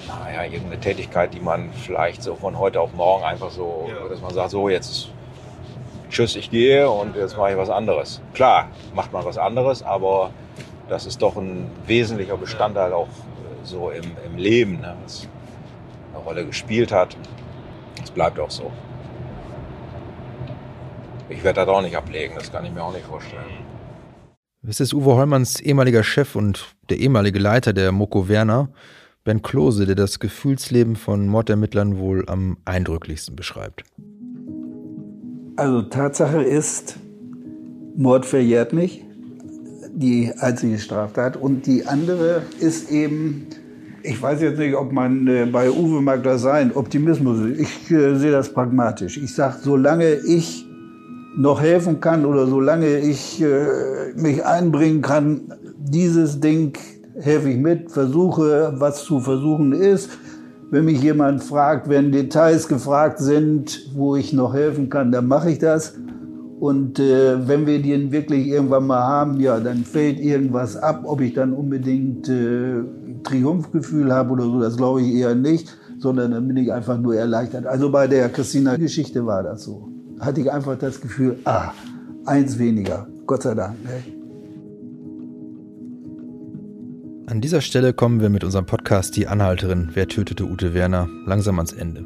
naja, 0.06 0.44
irgendeine 0.44 0.78
Tätigkeit, 0.78 1.34
die 1.34 1.40
man 1.40 1.72
vielleicht 1.72 2.22
so 2.22 2.36
von 2.36 2.60
heute 2.60 2.80
auf 2.80 2.92
morgen 2.94 3.24
einfach 3.24 3.50
so, 3.50 3.88
ja. 3.88 4.08
dass 4.08 4.20
man 4.20 4.32
sagt, 4.32 4.50
so 4.50 4.68
jetzt 4.68 5.08
tschüss, 6.10 6.36
ich 6.36 6.48
gehe 6.48 6.88
und 6.88 7.16
jetzt 7.16 7.36
mache 7.36 7.50
ich 7.50 7.56
was 7.56 7.70
anderes. 7.70 8.20
Klar, 8.34 8.68
macht 8.94 9.12
man 9.12 9.24
was 9.24 9.36
anderes, 9.36 9.82
aber 9.82 10.30
das 10.88 11.04
ist 11.04 11.20
doch 11.20 11.34
ein 11.34 11.68
wesentlicher 11.84 12.36
Bestandteil 12.36 12.92
auch 12.92 13.08
äh, 13.08 13.64
so 13.64 13.90
im, 13.90 14.12
im 14.24 14.36
Leben, 14.36 14.80
ne, 14.80 14.94
was 15.02 15.26
eine 16.14 16.22
Rolle 16.22 16.46
gespielt 16.46 16.92
hat. 16.92 17.16
Das 18.00 18.12
bleibt 18.12 18.38
auch 18.38 18.52
so. 18.52 18.70
Ich 21.28 21.42
werde 21.42 21.66
das 21.66 21.68
auch 21.68 21.82
nicht 21.82 21.96
ablegen, 21.96 22.36
das 22.36 22.52
kann 22.52 22.64
ich 22.64 22.70
mir 22.70 22.84
auch 22.84 22.92
nicht 22.92 23.06
vorstellen. 23.06 23.71
Es 24.64 24.78
ist 24.78 24.94
Uwe 24.94 25.16
Hollmanns 25.16 25.58
ehemaliger 25.58 26.04
Chef 26.04 26.36
und 26.36 26.76
der 26.88 26.98
ehemalige 26.98 27.40
Leiter 27.40 27.72
der 27.72 27.90
Moko 27.90 28.28
Werner, 28.28 28.68
Ben 29.24 29.42
Klose, 29.42 29.86
der 29.86 29.96
das 29.96 30.20
Gefühlsleben 30.20 30.94
von 30.94 31.26
Mordermittlern 31.26 31.98
wohl 31.98 32.24
am 32.28 32.56
eindrücklichsten 32.64 33.34
beschreibt. 33.34 33.82
Also 35.56 35.82
Tatsache 35.82 36.44
ist, 36.44 36.96
Mord 37.96 38.24
verjährt 38.24 38.72
nicht, 38.72 39.04
die 39.92 40.32
einzige 40.38 40.78
Straftat. 40.78 41.36
Und 41.36 41.66
die 41.66 41.84
andere 41.86 42.42
ist 42.60 42.88
eben, 42.92 43.48
ich 44.04 44.22
weiß 44.22 44.42
jetzt 44.42 44.60
nicht, 44.60 44.76
ob 44.76 44.92
man 44.92 45.26
äh, 45.26 45.44
bei 45.46 45.72
Uwe 45.72 46.00
mag 46.00 46.22
das 46.22 46.42
sein, 46.42 46.70
Optimismus. 46.72 47.58
Ich 47.58 47.90
äh, 47.90 48.14
sehe 48.14 48.30
das 48.30 48.54
pragmatisch. 48.54 49.16
Ich 49.16 49.34
sage, 49.34 49.56
solange 49.60 50.14
ich 50.14 50.66
noch 51.36 51.60
helfen 51.60 52.00
kann 52.00 52.24
oder 52.24 52.46
solange 52.46 52.98
ich 52.98 53.42
äh, 53.42 54.12
mich 54.16 54.44
einbringen 54.44 55.02
kann, 55.02 55.52
dieses 55.78 56.40
Ding 56.40 56.76
helfe 57.18 57.50
ich 57.50 57.58
mit, 57.58 57.90
versuche, 57.90 58.74
was 58.76 59.04
zu 59.04 59.20
versuchen 59.20 59.72
ist. 59.72 60.10
Wenn 60.70 60.86
mich 60.86 61.02
jemand 61.02 61.42
fragt, 61.42 61.88
wenn 61.88 62.12
Details 62.12 62.66
gefragt 62.66 63.18
sind, 63.18 63.90
wo 63.94 64.16
ich 64.16 64.32
noch 64.32 64.54
helfen 64.54 64.88
kann, 64.88 65.12
dann 65.12 65.26
mache 65.26 65.50
ich 65.50 65.58
das. 65.58 65.94
Und 66.60 66.98
äh, 66.98 67.46
wenn 67.46 67.66
wir 67.66 67.82
den 67.82 68.12
wirklich 68.12 68.46
irgendwann 68.46 68.86
mal 68.86 69.02
haben, 69.02 69.40
ja, 69.40 69.58
dann 69.60 69.78
fällt 69.78 70.20
irgendwas 70.20 70.76
ab. 70.76 71.02
Ob 71.04 71.20
ich 71.20 71.34
dann 71.34 71.52
unbedingt 71.52 72.28
äh, 72.28 72.84
Triumphgefühl 73.24 74.12
habe 74.12 74.32
oder 74.32 74.44
so, 74.44 74.60
das 74.60 74.76
glaube 74.76 75.02
ich 75.02 75.12
eher 75.12 75.34
nicht, 75.34 75.76
sondern 75.98 76.30
dann 76.30 76.46
bin 76.46 76.56
ich 76.56 76.72
einfach 76.72 76.98
nur 76.98 77.16
erleichtert. 77.16 77.66
Also 77.66 77.90
bei 77.90 78.06
der 78.06 78.28
Christina-Geschichte 78.28 79.26
war 79.26 79.42
das 79.42 79.64
so. 79.64 79.91
Hatte 80.22 80.40
ich 80.40 80.52
einfach 80.52 80.78
das 80.78 81.00
Gefühl, 81.00 81.40
ah, 81.44 81.72
eins 82.26 82.56
weniger, 82.60 83.08
Gott 83.26 83.42
sei 83.42 83.54
Dank. 83.54 83.74
Ne? 83.82 84.04
An 87.26 87.40
dieser 87.40 87.60
Stelle 87.60 87.92
kommen 87.92 88.20
wir 88.20 88.30
mit 88.30 88.44
unserem 88.44 88.64
Podcast 88.64 89.16
Die 89.16 89.26
Anhalterin 89.26 89.90
Wer 89.94 90.06
tötete 90.06 90.44
Ute 90.44 90.74
Werner 90.74 91.08
langsam 91.26 91.58
ans 91.58 91.72
Ende. 91.72 92.04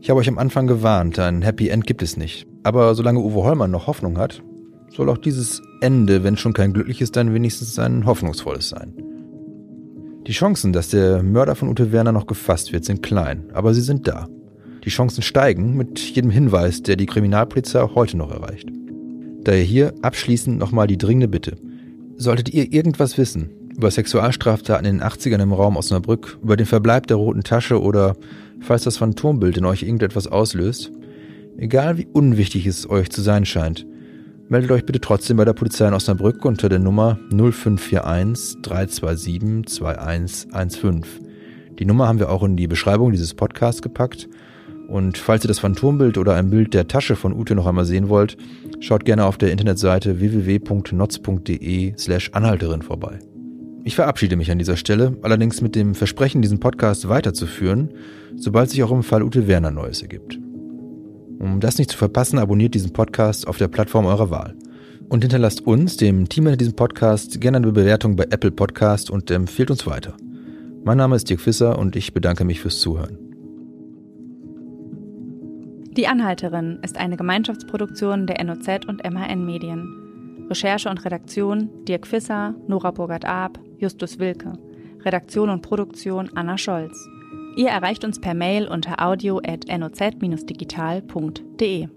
Ich 0.00 0.08
habe 0.08 0.20
euch 0.20 0.28
am 0.28 0.38
Anfang 0.38 0.66
gewarnt, 0.66 1.18
ein 1.18 1.42
Happy 1.42 1.68
End 1.68 1.86
gibt 1.86 2.02
es 2.02 2.16
nicht. 2.16 2.46
Aber 2.62 2.94
solange 2.94 3.20
Uwe 3.20 3.44
Hollmann 3.44 3.72
noch 3.72 3.88
Hoffnung 3.88 4.16
hat, 4.16 4.42
soll 4.90 5.10
auch 5.10 5.18
dieses 5.18 5.60
Ende, 5.82 6.24
wenn 6.24 6.38
schon 6.38 6.54
kein 6.54 6.72
glückliches, 6.72 7.12
dann 7.12 7.34
wenigstens 7.34 7.78
ein 7.78 8.06
hoffnungsvolles 8.06 8.70
sein. 8.70 8.94
Die 10.26 10.32
Chancen, 10.32 10.72
dass 10.72 10.88
der 10.88 11.22
Mörder 11.22 11.56
von 11.56 11.68
Ute 11.68 11.92
Werner 11.92 12.12
noch 12.12 12.26
gefasst 12.26 12.72
wird, 12.72 12.86
sind 12.86 13.02
klein, 13.02 13.50
aber 13.52 13.74
sie 13.74 13.82
sind 13.82 14.08
da. 14.08 14.28
Die 14.88 14.94
Chancen 14.94 15.20
steigen 15.20 15.76
mit 15.76 15.98
jedem 15.98 16.30
Hinweis, 16.30 16.82
der 16.82 16.96
die 16.96 17.04
Kriminalpolizei 17.04 17.86
heute 17.94 18.16
noch 18.16 18.30
erreicht. 18.30 18.68
Daher 19.44 19.62
hier 19.62 19.94
abschließend 20.00 20.58
nochmal 20.58 20.86
die 20.86 20.96
dringende 20.96 21.28
Bitte. 21.28 21.58
Solltet 22.16 22.48
ihr 22.54 22.72
irgendwas 22.72 23.18
wissen, 23.18 23.50
über 23.76 23.90
Sexualstraftaten 23.90 24.86
in 24.86 24.98
den 24.98 25.06
80ern 25.06 25.42
im 25.42 25.52
Raum 25.52 25.76
Osnabrück, 25.76 26.38
über 26.42 26.56
den 26.56 26.66
Verbleib 26.66 27.06
der 27.06 27.18
roten 27.18 27.42
Tasche 27.42 27.80
oder 27.82 28.16
falls 28.60 28.84
das 28.84 28.96
Phantombild 28.96 29.58
in 29.58 29.66
euch 29.66 29.82
irgendetwas 29.82 30.26
auslöst, 30.26 30.90
Egal 31.60 31.98
wie 31.98 32.06
unwichtig 32.06 32.66
es 32.66 32.88
euch 32.88 33.10
zu 33.10 33.20
sein 33.20 33.44
scheint, 33.44 33.84
meldet 34.48 34.70
euch 34.70 34.86
bitte 34.86 35.00
trotzdem 35.00 35.36
bei 35.36 35.44
der 35.44 35.54
Polizei 35.54 35.88
in 35.88 35.92
Osnabrück 35.92 36.44
unter 36.44 36.68
der 36.68 36.78
Nummer 36.78 37.18
0541 37.32 38.62
327 38.62 39.66
2115. 39.66 41.02
Die 41.80 41.84
Nummer 41.84 42.06
haben 42.06 42.20
wir 42.20 42.30
auch 42.30 42.44
in 42.44 42.56
die 42.56 42.68
Beschreibung 42.68 43.10
dieses 43.10 43.34
Podcasts 43.34 43.82
gepackt. 43.82 44.28
Und 44.88 45.18
falls 45.18 45.44
ihr 45.44 45.48
das 45.48 45.58
Phantombild 45.58 46.16
oder 46.16 46.34
ein 46.34 46.48
Bild 46.48 46.72
der 46.72 46.88
Tasche 46.88 47.14
von 47.14 47.34
Ute 47.34 47.54
noch 47.54 47.66
einmal 47.66 47.84
sehen 47.84 48.08
wollt, 48.08 48.38
schaut 48.80 49.04
gerne 49.04 49.26
auf 49.26 49.36
der 49.36 49.52
Internetseite 49.52 50.18
www.notz.de 50.18 51.92
slash 51.98 52.30
Anhalterin 52.32 52.80
vorbei. 52.80 53.18
Ich 53.84 53.94
verabschiede 53.94 54.36
mich 54.36 54.50
an 54.50 54.58
dieser 54.58 54.78
Stelle, 54.78 55.18
allerdings 55.20 55.60
mit 55.60 55.76
dem 55.76 55.94
Versprechen, 55.94 56.40
diesen 56.40 56.58
Podcast 56.58 57.06
weiterzuführen, 57.06 57.90
sobald 58.36 58.70
sich 58.70 58.82
auch 58.82 58.90
im 58.90 59.02
Fall 59.02 59.22
Ute 59.22 59.46
Werner 59.46 59.70
Neues 59.70 60.00
ergibt. 60.00 60.38
Um 61.38 61.60
das 61.60 61.76
nicht 61.76 61.90
zu 61.90 61.98
verpassen, 61.98 62.38
abonniert 62.38 62.72
diesen 62.72 62.94
Podcast 62.94 63.46
auf 63.46 63.58
der 63.58 63.68
Plattform 63.68 64.06
eurer 64.06 64.30
Wahl. 64.30 64.54
Und 65.10 65.22
hinterlasst 65.22 65.66
uns, 65.66 65.98
dem 65.98 66.30
Team 66.30 66.44
hinter 66.44 66.56
diesem 66.56 66.76
Podcast, 66.76 67.42
gerne 67.42 67.58
eine 67.58 67.72
Bewertung 67.72 68.16
bei 68.16 68.24
Apple 68.24 68.52
Podcast 68.52 69.10
und 69.10 69.30
empfiehlt 69.30 69.70
uns 69.70 69.86
weiter. 69.86 70.14
Mein 70.82 70.96
Name 70.96 71.16
ist 71.16 71.28
Dirk 71.28 71.40
Fisser 71.40 71.78
und 71.78 71.94
ich 71.94 72.14
bedanke 72.14 72.44
mich 72.44 72.60
fürs 72.60 72.80
Zuhören. 72.80 73.27
Die 75.98 76.06
Anhalterin 76.06 76.78
ist 76.82 76.96
eine 76.96 77.16
Gemeinschaftsproduktion 77.16 78.28
der 78.28 78.44
NOZ 78.44 78.86
und 78.86 79.02
MHN 79.02 79.44
Medien. 79.44 80.46
Recherche 80.48 80.88
und 80.88 81.04
Redaktion 81.04 81.84
Dirk 81.86 82.06
Fisser, 82.06 82.54
Nora 82.68 82.92
Burgert-Ab, 82.92 83.58
Justus 83.78 84.20
Wilke. 84.20 84.52
Redaktion 85.04 85.50
und 85.50 85.62
Produktion 85.62 86.30
Anna 86.36 86.56
Scholz. 86.56 87.08
Ihr 87.56 87.70
erreicht 87.70 88.04
uns 88.04 88.20
per 88.20 88.34
Mail 88.34 88.68
unter 88.68 89.04
audio.noz-digital.de. 89.04 91.88